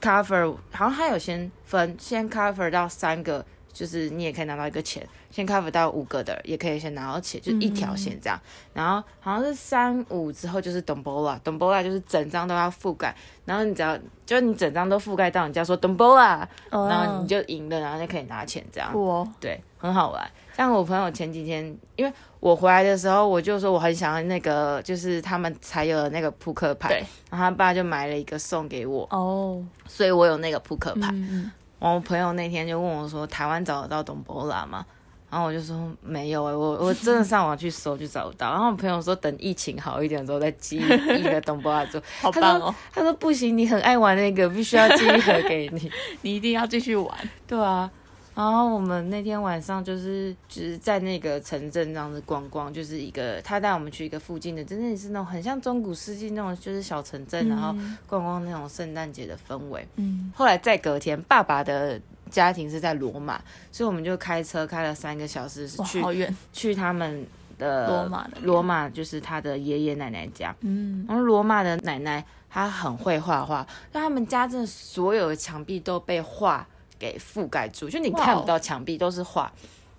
[0.00, 8.38] cover，好像他有先分，先 cover 到三个，就是你也可以拿到一个钱；先 cover 到五个的，也可以先拿到钱，就一条线这样。
[8.72, 13.12] 然后好像是三五之后就是 dombola，dombola 就是整张都要覆盖，
[13.44, 18.92] 然后你只要就你整张都覆盖到，你就要说 dombola，、哦然后你就赢了，然后就可以拿钱这样。
[18.92, 20.30] 酷哦，对，很好玩。
[20.54, 21.64] 像我朋友前几天，
[21.96, 26.98] 因为我回来的时候，我就说我很想要那个，就是他们才有的那个扑克牌，对
[27.30, 31.08] 然后他爸就买了一个送给我，哦，所以我有那个扑克牌。
[31.12, 31.50] 嗯
[31.84, 34.86] 我朋友那天就问我说：“台湾找得到董博拉吗？”
[35.32, 38.50] 然后我就说没有哎、我我真的上网去搜就找不到。
[38.50, 41.98] 然后我朋友说等疫情好一点之后再寄一个东波拉做。
[42.20, 42.74] 好他说棒哦！
[42.92, 45.90] 他说不行，你很爱玩那个，必须要寄一盒给你。
[46.20, 47.16] 你一定要继续玩。
[47.46, 47.90] 对啊，
[48.34, 57.74] 然后我们那天晚上就是就是在那个城镇这样子逛逛，就是一个他带我们去一个附近的，真的是那种很像中古世纪那种就是小城镇，然后
[58.06, 59.88] 逛逛那种圣诞节的氛围。
[59.96, 61.98] 嗯，后来再隔天，爸爸的
[62.32, 63.40] 家庭是在罗马，
[63.70, 66.34] 所以我们就开车开了三个小时哇，去。
[66.52, 67.24] 去他们
[67.58, 70.52] 的罗马的罗马就是他的爷爷奶奶家。
[70.62, 76.66] 嗯，然后罗马的奶奶她很会画画，但他们家真的所有的墙壁都被画
[76.98, 79.52] 给覆盖住，就你看不到墙壁都是画。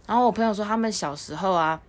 [0.05, 1.79] 然后我朋友说，他们小时候啊，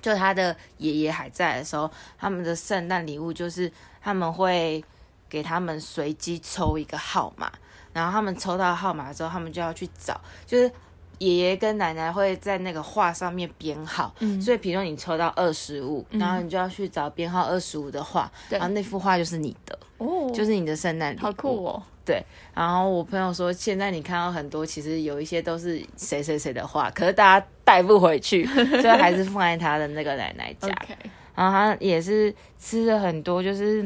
[0.00, 3.70] 就他的爷爷还在的时候，他们的圣诞礼物就是
[4.00, 4.82] 他们会
[5.28, 7.50] 给他们随机抽一个号码，
[7.98, 10.70] 然后他们抽到号码之后，他们就要去找，就是
[11.18, 14.40] 爷爷跟奶奶会在那个画上面编号，嗯。
[14.40, 18.58] 所以比如说你抽到二十五，然后你就要去找编号二十五的画，对。
[18.58, 21.82] 然后那幅画就是你的，哦，就是你的圣诞礼物，好酷哦。
[22.54, 28.46] 然后我朋友说，现在你看到很多，其实有一些都是谁谁谁的画，可是大家带不回去，
[28.80, 30.68] 所以还是放在他的那个奶奶家。
[31.34, 33.82] 然后他也是吃了很多，就是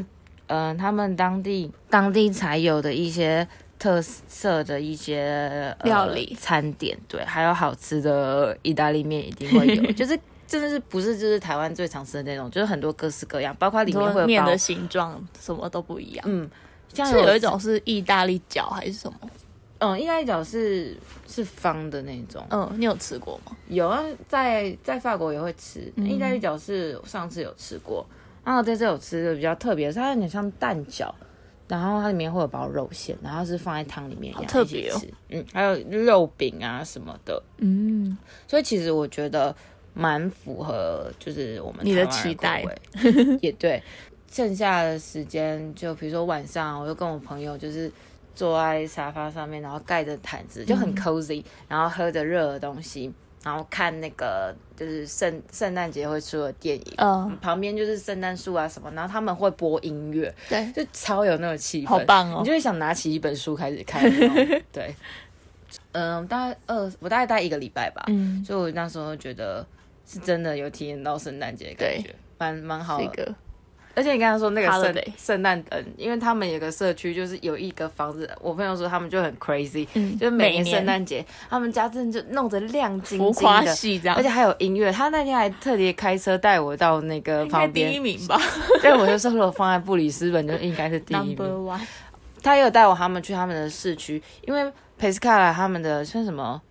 [0.47, 3.45] 嗯、呃他们当地当地才有的一些
[3.83, 10.17] 特色的一些、呃料理餐点，对，还有好吃的意大利面一定会有， 就是
[10.47, 16.25] 真的是不是就是台湾最常吃的那种，就是很多各式各样，包括里面会有面的形状什么都不一样。
[16.25, 16.49] 嗯，
[16.93, 19.19] 像是有一种是意大利饺还是什么？
[19.79, 20.95] 嗯，意大利饺是
[21.27, 23.51] 是方的那种，嗯，你有吃过吗？
[23.67, 25.91] 有啊，在在法国也会吃。
[25.97, 28.05] 嗯意大利饺是上次有吃过，
[28.45, 31.11] 然后这次有吃的比较特别，它有点像蛋饺，
[31.67, 34.95] 然后它里面会有包肉馅，然后是放在汤里面一样好特别哦。
[34.95, 35.13] 一起吃。
[35.29, 39.55] 嗯，还有肉饼啊什么的，嗯，所以其实我觉得
[39.93, 42.63] 蛮符合就是我们你的期待。
[43.41, 43.81] 也对。
[44.31, 47.91] 剩下的时间，就比如说晚上，我就跟我朋友就是
[48.33, 50.77] 坐在沙发上面，然后盖着毯子，就嗯。
[50.77, 62.39] 很 cozy，、然后喝着热的东西，然后看那个就是圣圣诞节会出的电影，嗯，旁边就是圣诞树啊什么，然后他们会播音乐，对，就超有那种气氛，好棒哦。
[62.39, 64.01] 你就会想拿起一本书开始看。
[64.71, 64.95] 对，
[65.91, 69.65] 嗯，大概二，我大概待一个礼拜吧，嗯，所以我那时候觉得
[70.07, 73.35] 是真的有体验到圣诞节的感觉，蛮蛮好的。
[73.95, 83.33] 而且你刚刚说那个圣圣诞灯，因为他们有个社区，就是有一个房子，我朋友说他们就很 crazy，、嗯就是每年圣诞节他们家真的就弄得亮晶晶的。
[83.33, 88.39] 夸系这样，而且还有音乐，他那天还特别开车带我到那个旁边，第一名吧
[88.81, 91.35] 对，我就说如果放在布里斯本就应该是第一名。
[91.35, 91.81] ，Number One。
[92.41, 96.61] 他也有带我他们去他们的市区，因为佩斯卡拉他们的算什么，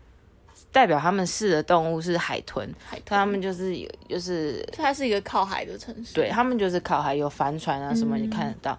[0.73, 8.79] 代表他们市的动物是海豚，海豚他们就是有就是它是一个靠海的城市，对他们就是靠海有帆船啊什么，嗯你看得到。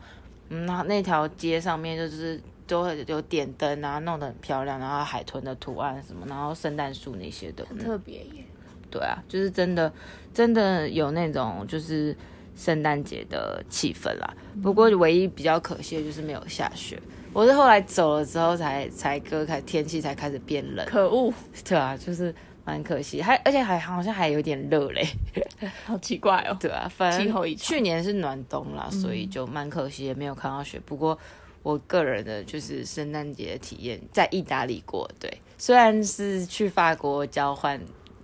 [0.49, 7.65] 嗯，然后那条街上面就是都会有点灯啊，弄得很漂亮，然后海豚的图案什么，然后圣诞树那些的。
[7.65, 8.43] 很嗯特别耶。
[8.91, 9.91] 对啊，就是真的
[10.33, 12.15] 真的有那种就是
[12.55, 14.33] 圣诞节的气氛啦。
[14.61, 16.99] 不过唯一比较可惜的就是没有下雪。
[17.33, 20.85] 我是后来走了之后才才割开，天气才开始变冷。
[20.85, 21.33] 可恶，
[21.65, 25.07] 对啊，就是蛮可惜，还而且还好像还有点热嘞。
[25.85, 26.55] 好奇怪哦。
[26.59, 30.79] 对啊，反正去年是暖冬啦，所以就蛮可惜，也没有看到雪。
[30.85, 31.17] 不过
[31.63, 37.79] 我个人的就是圣诞节的体验在意大利过，对，虽然是去法国交换。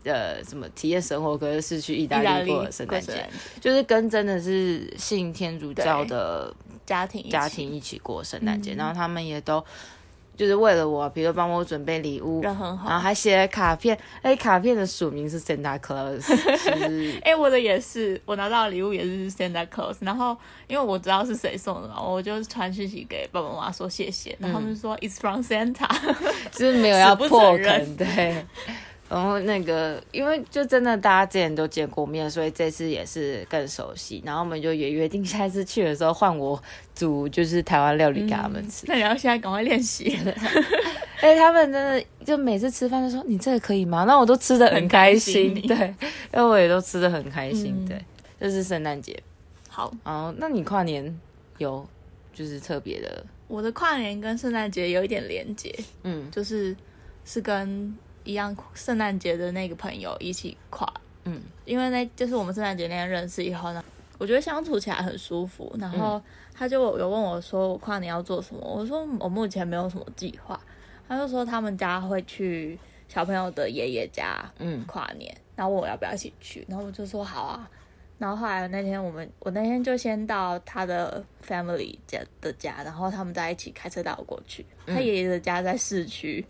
[0.05, 1.37] 呃，什么体验生活？
[1.37, 6.55] 可是是去意大利利过的圣诞节就是跟真的是信天主教的
[6.89, 7.29] 家庭一起。
[7.29, 8.77] 家庭一起过圣诞节，嗯。
[8.77, 9.63] 然后他们也都
[10.35, 12.99] 就是为了我，比如帮我准备礼物，人很然后。
[12.99, 20.35] 还写了卡片，哎，卡片的署名是 Santa Claus，就是 哎、我的也是，我拿到的礼物也是 Santa Claus，然后
[20.67, 25.87] 因为我知道是谁送的嘛，我就传讯息给爸爸妈妈说谢谢，然后他们说 It's from Santa，
[26.51, 28.45] 就是没有要破梗，对。
[29.09, 34.21] 然后那个，因为就真的大家之前都见过面，所以这次也是更熟悉。
[34.23, 36.61] 然后我们就也约定下一次去的时候换我
[36.93, 38.85] 煮就是台湾料理给他们吃。
[38.87, 40.15] 那你要现在赶快练习，
[41.21, 44.05] 哎、他们真的就每次吃饭就说你这个可以吗？
[44.07, 45.75] 那我都吃的 很开心，对，
[46.31, 48.05] 因为我也都吃的很开心，嗯对。
[48.39, 49.21] 这是圣诞节，
[49.67, 49.91] 好。
[50.03, 51.19] 哦，那你跨年
[51.57, 51.85] 有
[52.31, 56.73] 就是特别的，我的跨年跟圣诞节有一点连结，嗯就是
[57.25, 60.91] 是跟一样圣诞节的那个朋友一起跨，
[61.25, 63.83] 嗯因为那就是我们圣诞节那天认识以后呢，
[64.17, 65.75] 我觉得相处起来很舒服。
[65.79, 66.21] 然后
[66.53, 70.59] 他就有问我说我跨年要做什么，我说我目前没有什么计划。
[71.07, 72.77] 他就说他们家会去
[73.07, 77.69] 小朋友的爷爷家嗯跨年，然后问我要不要一起去，然后我就说好啊。
[78.19, 84.65] 然后后来那天我们我那天就先到他的 family 家的家，然后他们在一起开车带我过去。
[84.85, 86.45] 他爷爷的家在市区，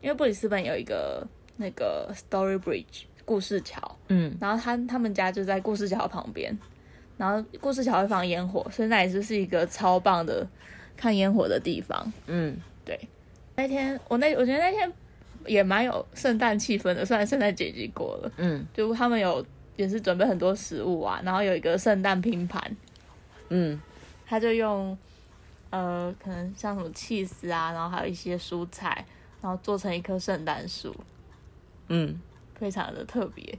[0.00, 4.36] 因为布里斯本有一个那个 Story Bridge 故事桥，嗯。
[4.40, 6.56] 然后他他们家就在故事桥旁边，
[7.16, 10.46] 然后故事桥会放烟火，所以那也就是一个超棒的
[10.96, 12.12] 看烟火的地方。
[12.26, 12.56] 嗯。
[12.84, 12.98] 对。
[13.56, 14.90] 那天我那我觉得那天
[15.46, 18.66] 也蛮有圣诞气氛的，虽然圣诞节已经过了，嗯。
[18.72, 19.44] 就他们有
[19.76, 22.76] 也是准备很多食物啊，然后有一个圣诞拼盘，
[23.50, 23.80] 嗯。
[24.26, 24.96] 他就用
[25.70, 29.04] 呃可能像什么 cheese 啊，然后还有一些蔬菜，
[29.42, 30.94] 然后做成一棵圣诞树，
[31.88, 32.20] 嗯，
[32.54, 33.58] 非常的特别，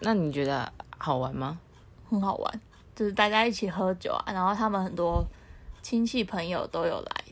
[0.00, 1.58] 那你觉得好玩吗？
[2.08, 2.60] 很好玩，
[2.94, 5.24] 就是大家一起喝酒啊，然后他们很多
[5.82, 7.24] 亲戚朋友都有来，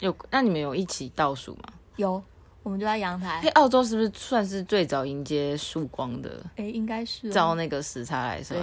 [0.00, 1.64] 有，那你们有一起倒数吗？
[1.96, 2.22] 有
[2.62, 6.44] 我们就在阳台哎，，澳洲是不是算是最早迎接曙光的？
[6.56, 8.56] 哎，应该是哦照那个时差来说，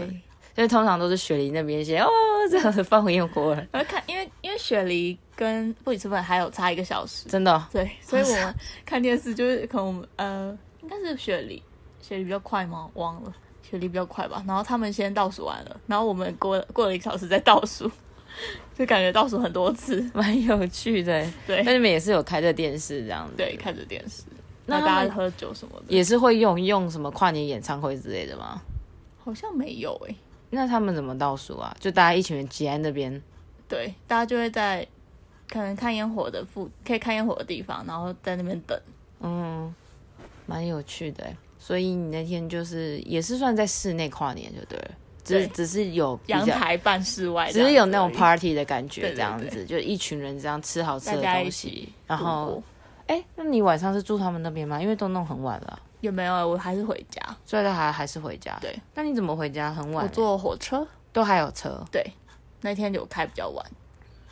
[0.56, 0.62] 对。
[0.62, 2.10] 因为通常都是雪梨那边先哦
[2.50, 11.62] 这样子放烟火了，然后看，因为因为雪梨跟布里斯本还有差一个小时，真的哦、对，所以我们看电视就是可能我们呃，应该是雪梨，
[12.02, 12.90] 雪梨比较快吗？
[12.94, 13.34] 忘了，
[13.68, 14.44] 雪梨比较快吧。
[14.48, 17.90] 然后他们先倒数完了，然后我们过过了一个小时再倒数，
[18.78, 20.08] 就感觉倒数很多次。
[20.14, 21.26] 蛮有趣的。
[21.48, 23.34] 对那你们也是有开着电视这样子？
[23.36, 24.22] 对，，开着电视，
[24.68, 28.62] 那大家喝酒什么的，也是会用用什么跨年演唱会之类的吗？
[29.24, 30.16] 好像没有哎、
[30.56, 31.76] 那他们怎么倒数啊？
[31.80, 33.22] 就大家一群人挤在那边，
[33.68, 34.88] 对，大家就会在
[35.50, 38.80] 可能看烟火的附，可以看烟火的地方，然后在那边等。
[39.20, 39.74] 嗯，
[40.48, 41.38] 蛮有趣的欸。
[41.60, 44.92] 所以你那天就是也是算在室内跨年就对了，
[45.24, 52.64] 只是只是有阳台办室外只是有那种 party 的感觉，这样子，就一群人这样吃好吃的东西，然后过，
[53.08, 54.80] 哎、那你晚上是住他们那边吗？
[54.80, 56.34] 因为都弄很晚了，有没有？
[56.34, 56.46] 啊？
[56.46, 58.58] 我还是回家，所以他还还是回家。
[58.62, 59.74] 对，那你怎么回家？
[59.74, 60.08] 很晚欸？
[60.08, 62.06] 我坐火车，都还有车，对，
[62.62, 63.66] 那天就开比较晚，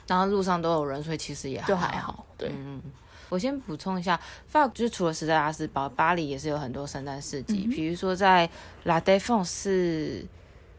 [0.07, 2.25] 然后路上都有人，所以其实也就还还好。
[2.37, 2.81] 对，嗯，
[3.29, 8.49] 我先补充一下，法就是除了斯特拉斯堡，巴黎也是有很多圣诞市集，嗯比如说在
[8.83, 10.25] 拉德凤是。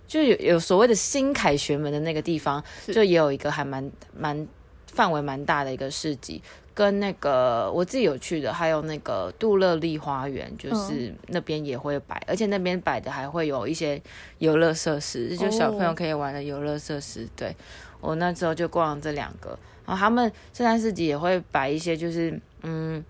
[0.06, 4.46] 就有有所谓的新凯旋门的那个地方，就也有一个还蛮蛮
[4.86, 6.42] 范围蛮大的一个市集，
[6.74, 14.02] 跟那个我自己有去的，还有那个杜乐丽花园，就是那边也会摆，而且那边摆的还会有一些
[14.38, 17.28] 游乐设施，就小朋友可以玩的游乐设施。
[17.36, 17.54] 对
[18.00, 23.04] 我那时候就逛了这两个，然后他们圣诞市集也会摆一些，就是嗯。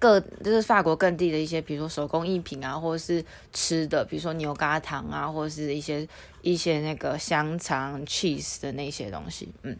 [0.00, 3.20] 各就是法国各地的一些，比如说手工艺品啊，或者是
[3.52, 6.06] 吃的，比如说牛轧糖啊，或者是一些
[6.40, 9.48] 一些那个香肠、cheese 的那些东西。
[9.64, 9.76] 嗯，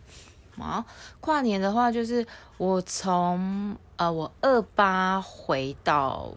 [0.63, 0.85] 好，
[1.21, 6.31] 跨年的话，就是我从呃我二八回到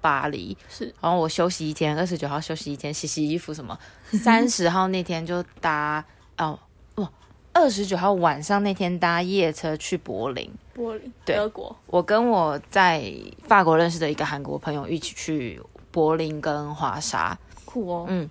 [0.00, 3.78] 巴黎，是然后我休息一天，二十九号休息一天，洗洗衣服什么，
[4.22, 6.04] 三十号那天就搭
[6.38, 6.58] 哦
[6.94, 7.08] 哦，
[7.52, 10.52] 二十九号晚上那天搭夜车去柏林。
[10.74, 13.10] 柏林，对德国，我跟我在
[13.48, 15.60] 法国认识的一个韩国朋友一起去
[15.90, 18.28] 柏林跟华沙，酷哦，嗯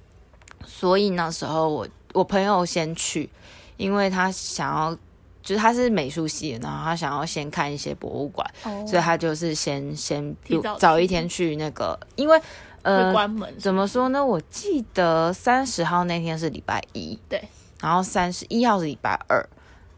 [0.63, 3.29] 所以那时候我我朋友先去，
[3.77, 4.97] 因为他想要，
[5.45, 12.41] 就是他是美术系，然后他想要先看一些博物馆，哦所以他就是先先早早一天去那个，因为
[12.81, 14.25] 呃关门，怎么说呢？
[14.25, 17.41] 我记得三十号那天是礼拜一，对，
[17.79, 19.47] 然后三十一号是礼拜二。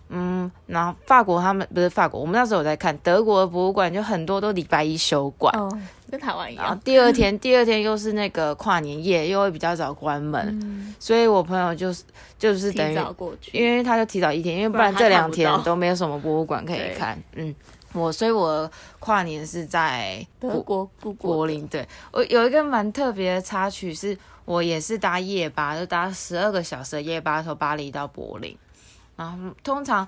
[0.09, 12.03] 嗯，然后法国他们不是法国，我们那时候有在看德国的博物馆，就很多都礼拜一休馆，嗯，跟台湾一然后样，第二天，第二天又是那个跨年夜，又会比较早关门，嗯，所以我朋友就是
[12.39, 12.95] 就是等
[13.39, 17.21] 提于，因为他就提早一天，因为不不然这两天都没有什么博物馆可以对看。
[17.35, 17.53] 嗯，
[17.93, 28.57] 我所以我跨年是在德国故国柏林，对我有一个蛮特别的插曲是，我也是搭夜巴，就搭十二个小时的夜巴从巴黎到柏林，
[29.15, 30.07] 然后通常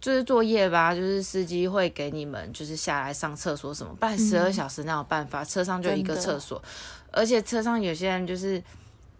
[0.00, 5.44] 就是作业吧，就是司机会给你们就是下来上厕所什么，不然十二小时那有办法？
[5.44, 6.62] 车上就一个厕所，
[7.10, 8.62] 而且车上有些人就是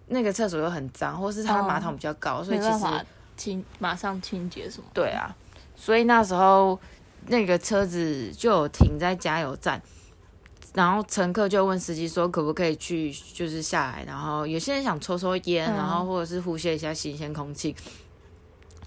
[0.07, 3.07] 那个厕所又很脏，或是他的马桶比较高，所以其实
[3.37, 5.35] 清马上清洁什么，对啊，
[5.75, 6.79] 所以那时候
[7.27, 9.83] 那个车子就有停在加油站，
[10.75, 15.75] 然后乘客就问司机说可不可以去，就是下来，然后有些人想抽抽烟，嗯。
[15.75, 17.75] 然后或者是呼吸一下新鲜空气，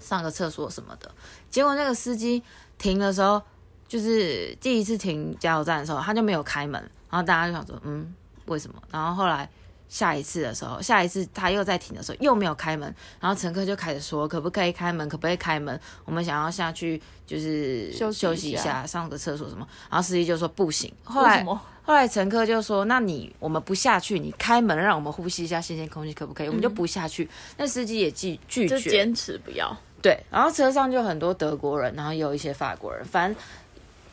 [0.02, 1.10] 上个厕所什么的。
[1.48, 2.42] 结果那个司机
[2.76, 3.40] 停的时候，
[3.88, 6.78] 就是第一次停加油站的时候，他就没有开门，
[7.08, 8.12] 然后大家就想说，嗯，
[8.46, 8.82] 为什么？
[8.90, 9.48] 然后后来。
[9.88, 15.78] 下一次的时候，下一次他又在停的时候又没有开门，然后乘客就开始说可不可以开门，可不可以开门？
[16.06, 19.68] 我们想要下去就是休息一下下，上个厕所什么。
[19.90, 20.90] 然后司机就说不行。
[21.04, 21.44] 后来？
[21.84, 27.28] 后来乘客就说：“那你我们不下去，你开门让我们呼吸一下新鲜空气，可不可以？”我们就不下去。
[27.58, 30.18] 那司机也拒拒绝，就坚持不要，对。
[30.30, 33.42] 然后车上就很多德国人，然后也有一些法国人，反正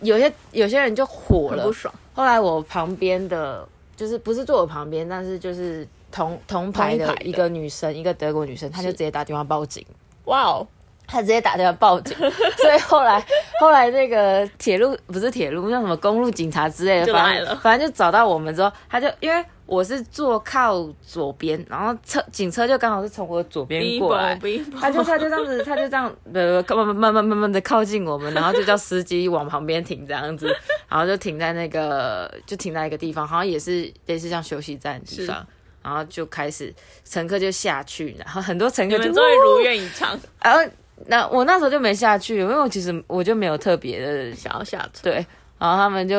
[0.02, 1.74] 有些有些人就火了很不。
[1.74, 3.68] 爽，后来我旁边的，
[3.98, 9.86] 就是不是坐我旁边，但是就是同同排的同排的一个女生，一个德国女生，她就直接打电话报警。
[10.26, 10.68] 哇哦，
[11.10, 12.16] 他直接打电话报警，
[12.62, 13.24] 所以后来
[13.60, 24.40] 后来那个铁路不是铁路，那什么公路警察之类的，反正反正就找到我们之后，他就因为我是坐靠左边，然后车警车就刚好是从我左边过来，
[24.80, 30.48] 他就 他就这样子，他就这样呃慢慢慢慢慢慢的靠近我们，然后就叫司机往旁边停这样子，
[30.88, 35.46] 然后就停在那个就停在一个地方，好像也是类似像休息站的地方。
[35.82, 36.72] 然后就开始
[37.06, 40.60] 乘客就下去，然后很多乘客就们终于如愿以偿，然后
[41.08, 45.14] 那我那时候就没下去，因为我其实我就没有特别的想要下车，对，
[45.58, 46.18] 然后他们就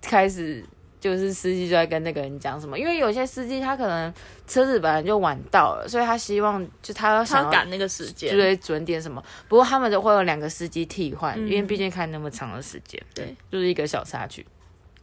[0.00, 0.64] 开始
[1.00, 4.12] 就是司机就在跟那个人讲什么，因为有些司机他可能
[4.46, 14.46] 车子本来就晚到了，所以他希望就他要想赶那个时间，对准点什么，不过他们都会有两个司机替换，嗯因为毕竟开那么长的时间，对，就是一个小插曲。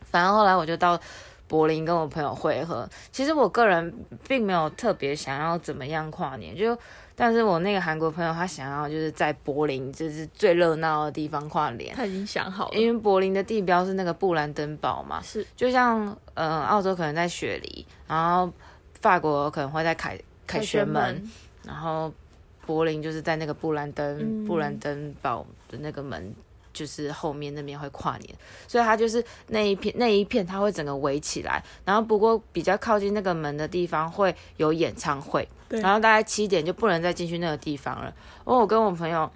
[0.03, 0.99] 反正后来我就到
[1.47, 2.89] 柏林跟我朋友会合。
[3.11, 3.93] 其实我个人
[4.27, 6.75] 并没有特别想要怎么样跨年，就
[7.21, 15.45] 但是我那个韩国朋友他想要就是在柏林，就是最热闹的地方跨年，他已经想好了，因为柏林的地标是那个布兰登堡嘛，是。
[15.53, 18.49] 就像呃澳洲可能在雪梨，然后
[19.01, 20.17] 法国可能会在凯
[20.47, 21.21] 凯旋门，
[21.65, 22.09] 然后
[22.65, 24.45] 柏林就是在那个布兰登、嗯。
[24.45, 26.33] 布兰登堡的那个门，
[26.79, 28.33] 就是后面那边会跨年，
[28.65, 38.15] 所以它就是那一片那一片它会整个围起来，然后不过比较靠近那个门的地方会有演唱会，对然后大概七点就不能再进去那个地方了。
[38.45, 39.29] 我跟我朋友，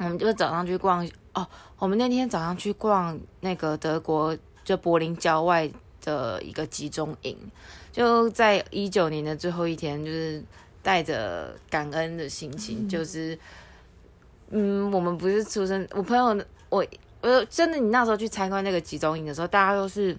[0.00, 1.46] 我们就早上去逛哦，
[1.78, 5.70] 我们那天早上去逛那个德国就柏林郊外
[6.04, 7.38] 的一个集中营，
[7.90, 10.44] 就在一九年的最后一天，就是
[10.82, 13.38] 带着感恩的心情，就是
[14.50, 16.84] 嗯，我们不是出生，我朋友我
[17.22, 20.16] 我真的，你那时候去参观那个集中营的时候，大家都是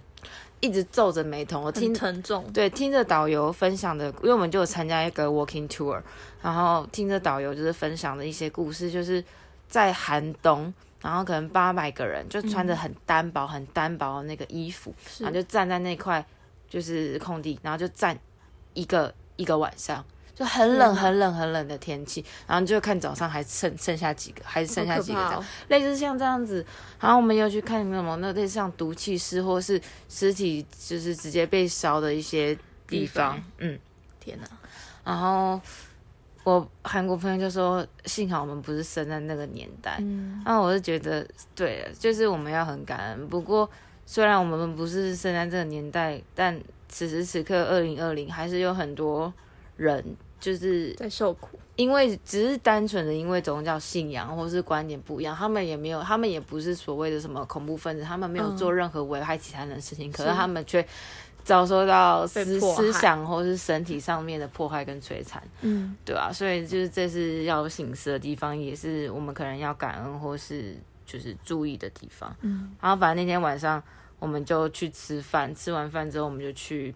[0.60, 6.00] 一直皱着眉头，我听很沉重，对，听着导游分享的，因为我们就有参加一个 walking tour，
[6.42, 9.22] 然后听着导游就是分享的一些故事，就是
[9.68, 16.24] 在寒冬，然后可能八百个人就穿着很单薄、很单薄的那个衣服，然后就站在那块
[16.68, 18.18] 就是空地，然后就站
[18.74, 20.04] 一个一个晚上。
[20.38, 26.64] 就很冷、很冷、很冷的天气，然后就看早上还剩剩下几个，还是剩下几个这样哦，类似像这样子，
[27.00, 32.54] 然后我们又去看什么那类似像毒气室或是尸体就是直接被烧的一些
[32.86, 33.76] 地地方，嗯，
[34.20, 34.46] 天哪，
[35.02, 35.60] 然后
[36.44, 41.26] 我韩国朋友就说，幸好我们不是生在那个年代，嗯，那我就觉得
[41.56, 43.28] 对了，就是我们要很感恩。
[43.28, 43.68] 不过
[44.06, 46.56] 虽然我们不是生在这个年代，但
[46.88, 49.34] 此时此刻二零二零还是有很多
[49.76, 60.86] 人就是在受苦，因为只是单纯的因为宗教信仰或是观点不一样，他们也没有，他们也不是所谓的什么恐怖分子，他们没有嗯做任何危害其他人的事情，可是是他们却
[61.44, 70.76] 遭受到思思想或是身体上面的迫害跟摧残，嗯，对啊，所以就是这是要醒思的地方，也是我们可能要感恩或是
[71.06, 72.36] 就是注意的地方。
[72.42, 73.82] 嗯，然后反正那天晚上
[74.18, 76.94] 我们就去吃饭，吃完饭之后我们就去，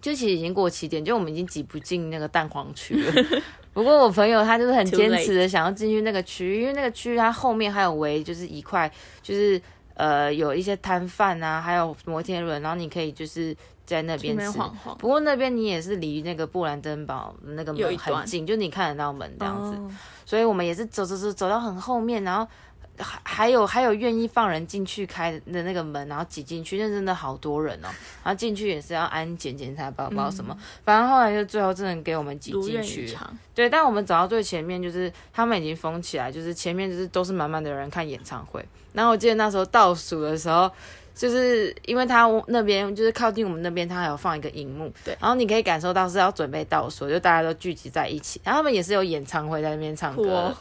[0.00, 3.12] 就其实已经过七点，就我们已经挤不进那个蛋黄区了。
[3.72, 8.90] 不过我朋友他就是很坚持的想要进去那个区域，因为那个区域它后面还有围就是一块，
[9.22, 9.60] 就是
[9.94, 14.50] 呃有一些摊贩啊，还有摩天轮，然后你可以就是在那边吃。
[14.52, 19.76] 晃晃，不过那边你也是离那个布兰登堡那个门很近，就你看得到门这样子。
[19.76, 19.90] 哦
[20.26, 22.44] 所以我们也是走走走走到很后面，然后
[22.98, 27.88] 还还有还有愿意放人进去开的那个门，然后挤进去，那真的好多人哦。
[28.24, 33.16] 然后进去也是要安检检查包包什么，反正后来就最后真的给我们挤进去。
[33.54, 38.64] 对，但我们走到最前面，就是他们已经封起来，就是前面就是都是满满的人看演唱会。
[38.92, 40.70] 然后我记得那时候倒数的时候，
[41.14, 45.16] 就是因为他那边就是靠近我们那边，他还有放一个荧幕，对。
[45.20, 50.54] 然后你可以感受到是要准备倒数，就大家都聚集在一起，然后他们也是有演唱会在那边唱歌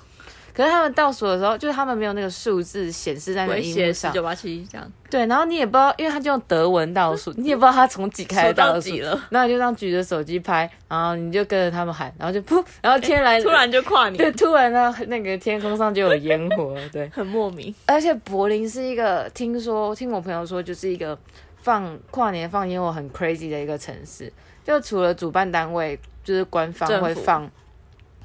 [0.56, 8.82] 可是他们倒数的时候，就是他们没有那个数字显示在那个威荧幕上，九八七这样，对，然后你也不知道，因为他就用德文倒数， 你也不知道他从几开始倒数。
[8.82, 14.18] 几，了，然后你就这样举着手机拍，然后你就跟着他们喊，然后就噗， 然后天来 突然就跨年。
[14.18, 17.10] 对，突然呢，那个天空上就有烟火了，对。
[17.10, 21.18] 很莫名，而且柏林是一个，听说听我朋友说，就是一个
[21.58, 24.32] 放跨年放烟火很 crazy 的一个城市。
[24.64, 27.47] 就除了主办单位就是官方会放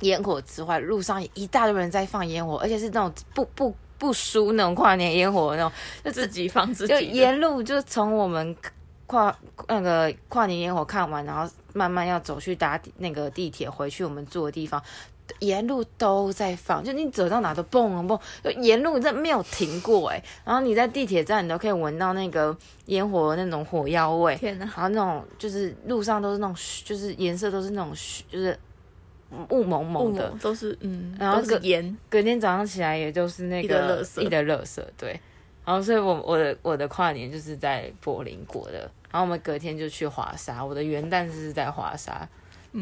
[0.01, 5.73] 烟火之外，路上也一大堆人在放烟火，而且是那种不不不输那种跨年烟火那种，
[6.05, 8.57] 就自己放自己就，沿路就从我们
[9.07, 9.37] 跨
[9.69, 14.83] 那个跨年烟火看完，然后慢慢要走去搭那个地铁回去我们住的地方，
[15.41, 20.23] 沿路都在放，就你走到哪都蹦啊蹦，就沿路真的没有停过哎。
[20.45, 27.93] 然后你在地铁站，你都可以闻到那个烟火的那种火药味，天哪，然后那种就是路上都是那种就是颜色都是那种
[28.31, 28.59] 就是
[29.51, 35.19] 雾蒙蒙的，都是嗯，然后个烟，隔天早上起来也就是那个一的垃圾，对。
[35.65, 42.29] 然后所以我我的我的跨年就是在柏林过的，然后我们隔天就去华沙，我的元旦是在华沙，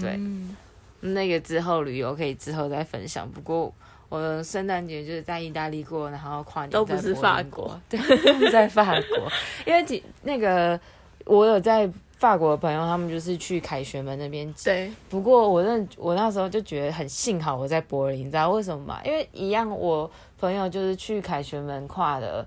[0.00, 0.10] 对。
[0.16, 0.56] 嗯。
[1.00, 3.30] 那个之后旅游可以之后再分享。
[3.30, 3.72] 不过
[4.08, 7.66] 我的圣诞节就是在意大利过，然后跨年都不是法国。
[7.66, 9.30] 过， 对，在法国，
[9.64, 10.80] 因为几那个
[11.24, 11.88] 我有在
[12.18, 18.84] 法国的朋友，他们就是去凯旋门那边对，不过我那我那时候就觉得很幸好我在柏林，你知道为什么？
[18.84, 19.00] 吗？
[19.04, 22.44] 因为一样我朋友就是去凯旋门跨的，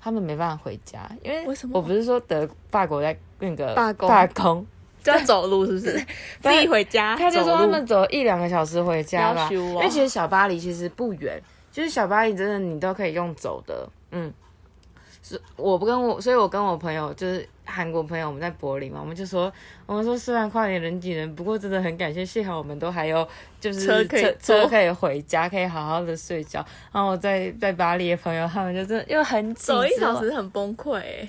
[0.00, 1.78] 他们没办法回家，因为为什么？
[1.78, 4.08] 我不是说德法国在那个罢工。
[4.08, 4.66] 罢工，
[5.02, 6.06] 就要走路是不是？
[6.40, 11.38] 自己回家，他就说他们走一两个小时回家吧，因为其实小巴黎其实不远，
[11.70, 14.32] 就是小巴黎真的你都可以用走的，嗯。
[15.24, 19.52] 是我不跟我，所以我跟我朋友就是韩国朋友，我们在柏林嘛，我们就说，
[19.86, 23.26] 我们说虽然跨年人挤人，不过真的很感谢，幸好我们都还有
[23.60, 26.64] 就是车可以车车可以回家，可以好好的睡觉。
[26.92, 31.28] 然后我在在巴黎的朋友，他们就真的因为很挤，走一小时很崩溃欸，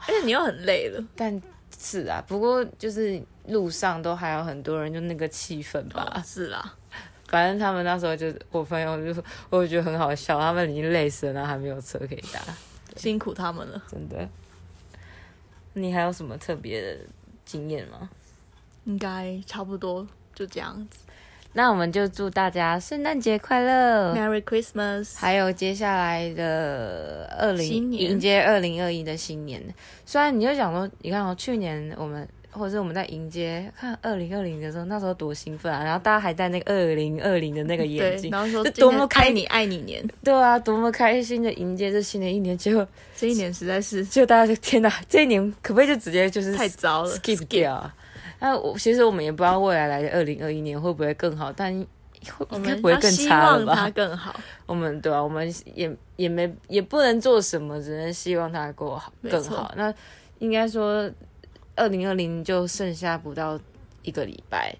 [0.00, 1.02] 而且你又很累了。
[1.14, 1.40] 但
[1.78, 6.12] 是啊，不过就是路上都还有很多人，就那个气氛吧。
[6.14, 6.74] 哦，是啦，
[7.28, 12.40] 反正他们那时候就我朋友就说，我觉得很好笑，他们已经累死了，然后还没有车可以搭，
[12.96, 13.80] 辛苦他们了。
[13.88, 14.28] 真的。
[15.72, 16.98] 你还有什么特别的
[17.44, 18.10] 经验吗？
[18.84, 21.00] 应该差不多就这样子。
[21.52, 25.18] 那我们就祝大家圣诞节快乐，Merry Christmas！
[25.18, 29.62] 还有接下来的二零迎接二零二一的新年。
[30.06, 35.84] 虽然你就想说，你看哦，去年我们或者是我们在迎接看二零二零的时候，那时候多兴奋啊！
[35.84, 42.58] 然后大家还戴那个二零二零的那个眼， 镜，然后说这多么开你爱你年，对啊，多么开心的迎接这新的一年。
[42.58, 42.86] 结果，
[43.16, 47.94] 这一年实在是结果大家就天哪，这一年可不可以就直接就是太糟了 skip 掉啊？
[48.40, 53.88] 那我其实我们也不知道未来来的二零二一年会不会更好，但会我们应该不会更差了吧？
[53.90, 54.34] 更好。
[54.66, 59.72] 我们对啊，我们也也没也不能做什么，只能希望它过好更好。
[59.76, 59.92] 那
[60.38, 61.10] 应该说，
[61.76, 63.58] 二零二零就剩下不到
[64.02, 64.74] 一个礼拜，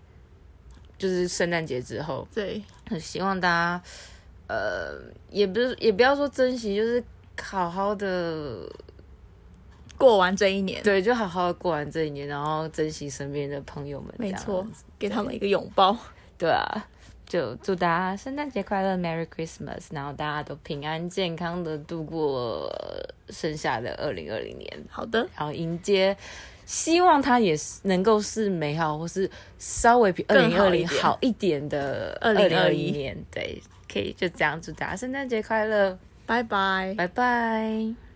[0.99, 3.83] 就是圣诞节之后，对，很希望大家，
[4.49, 7.03] 呃，也不是也不要说珍惜，就是
[7.41, 8.69] 好好的，
[9.97, 14.67] 过完这一年，对，就好好的过完这一年，然后珍惜身边的朋友们，没错，
[14.99, 15.97] 给他们一个拥抱。
[16.37, 16.51] 对。
[16.51, 16.87] 啊，
[17.27, 22.69] 就祝大家圣诞节快乐，Merry Christmas，然后大家都平安健康的度过
[23.29, 26.17] 剩下的二零二零年，好的，然后迎接。
[26.71, 33.17] 希望它也是能够是美好，或是稍微比二更零二零好一点好一点的二零二一年。
[33.29, 33.61] 对，
[33.93, 36.95] 可以就这样祝大家圣诞节快乐，拜拜。
[36.97, 38.10] 拜拜。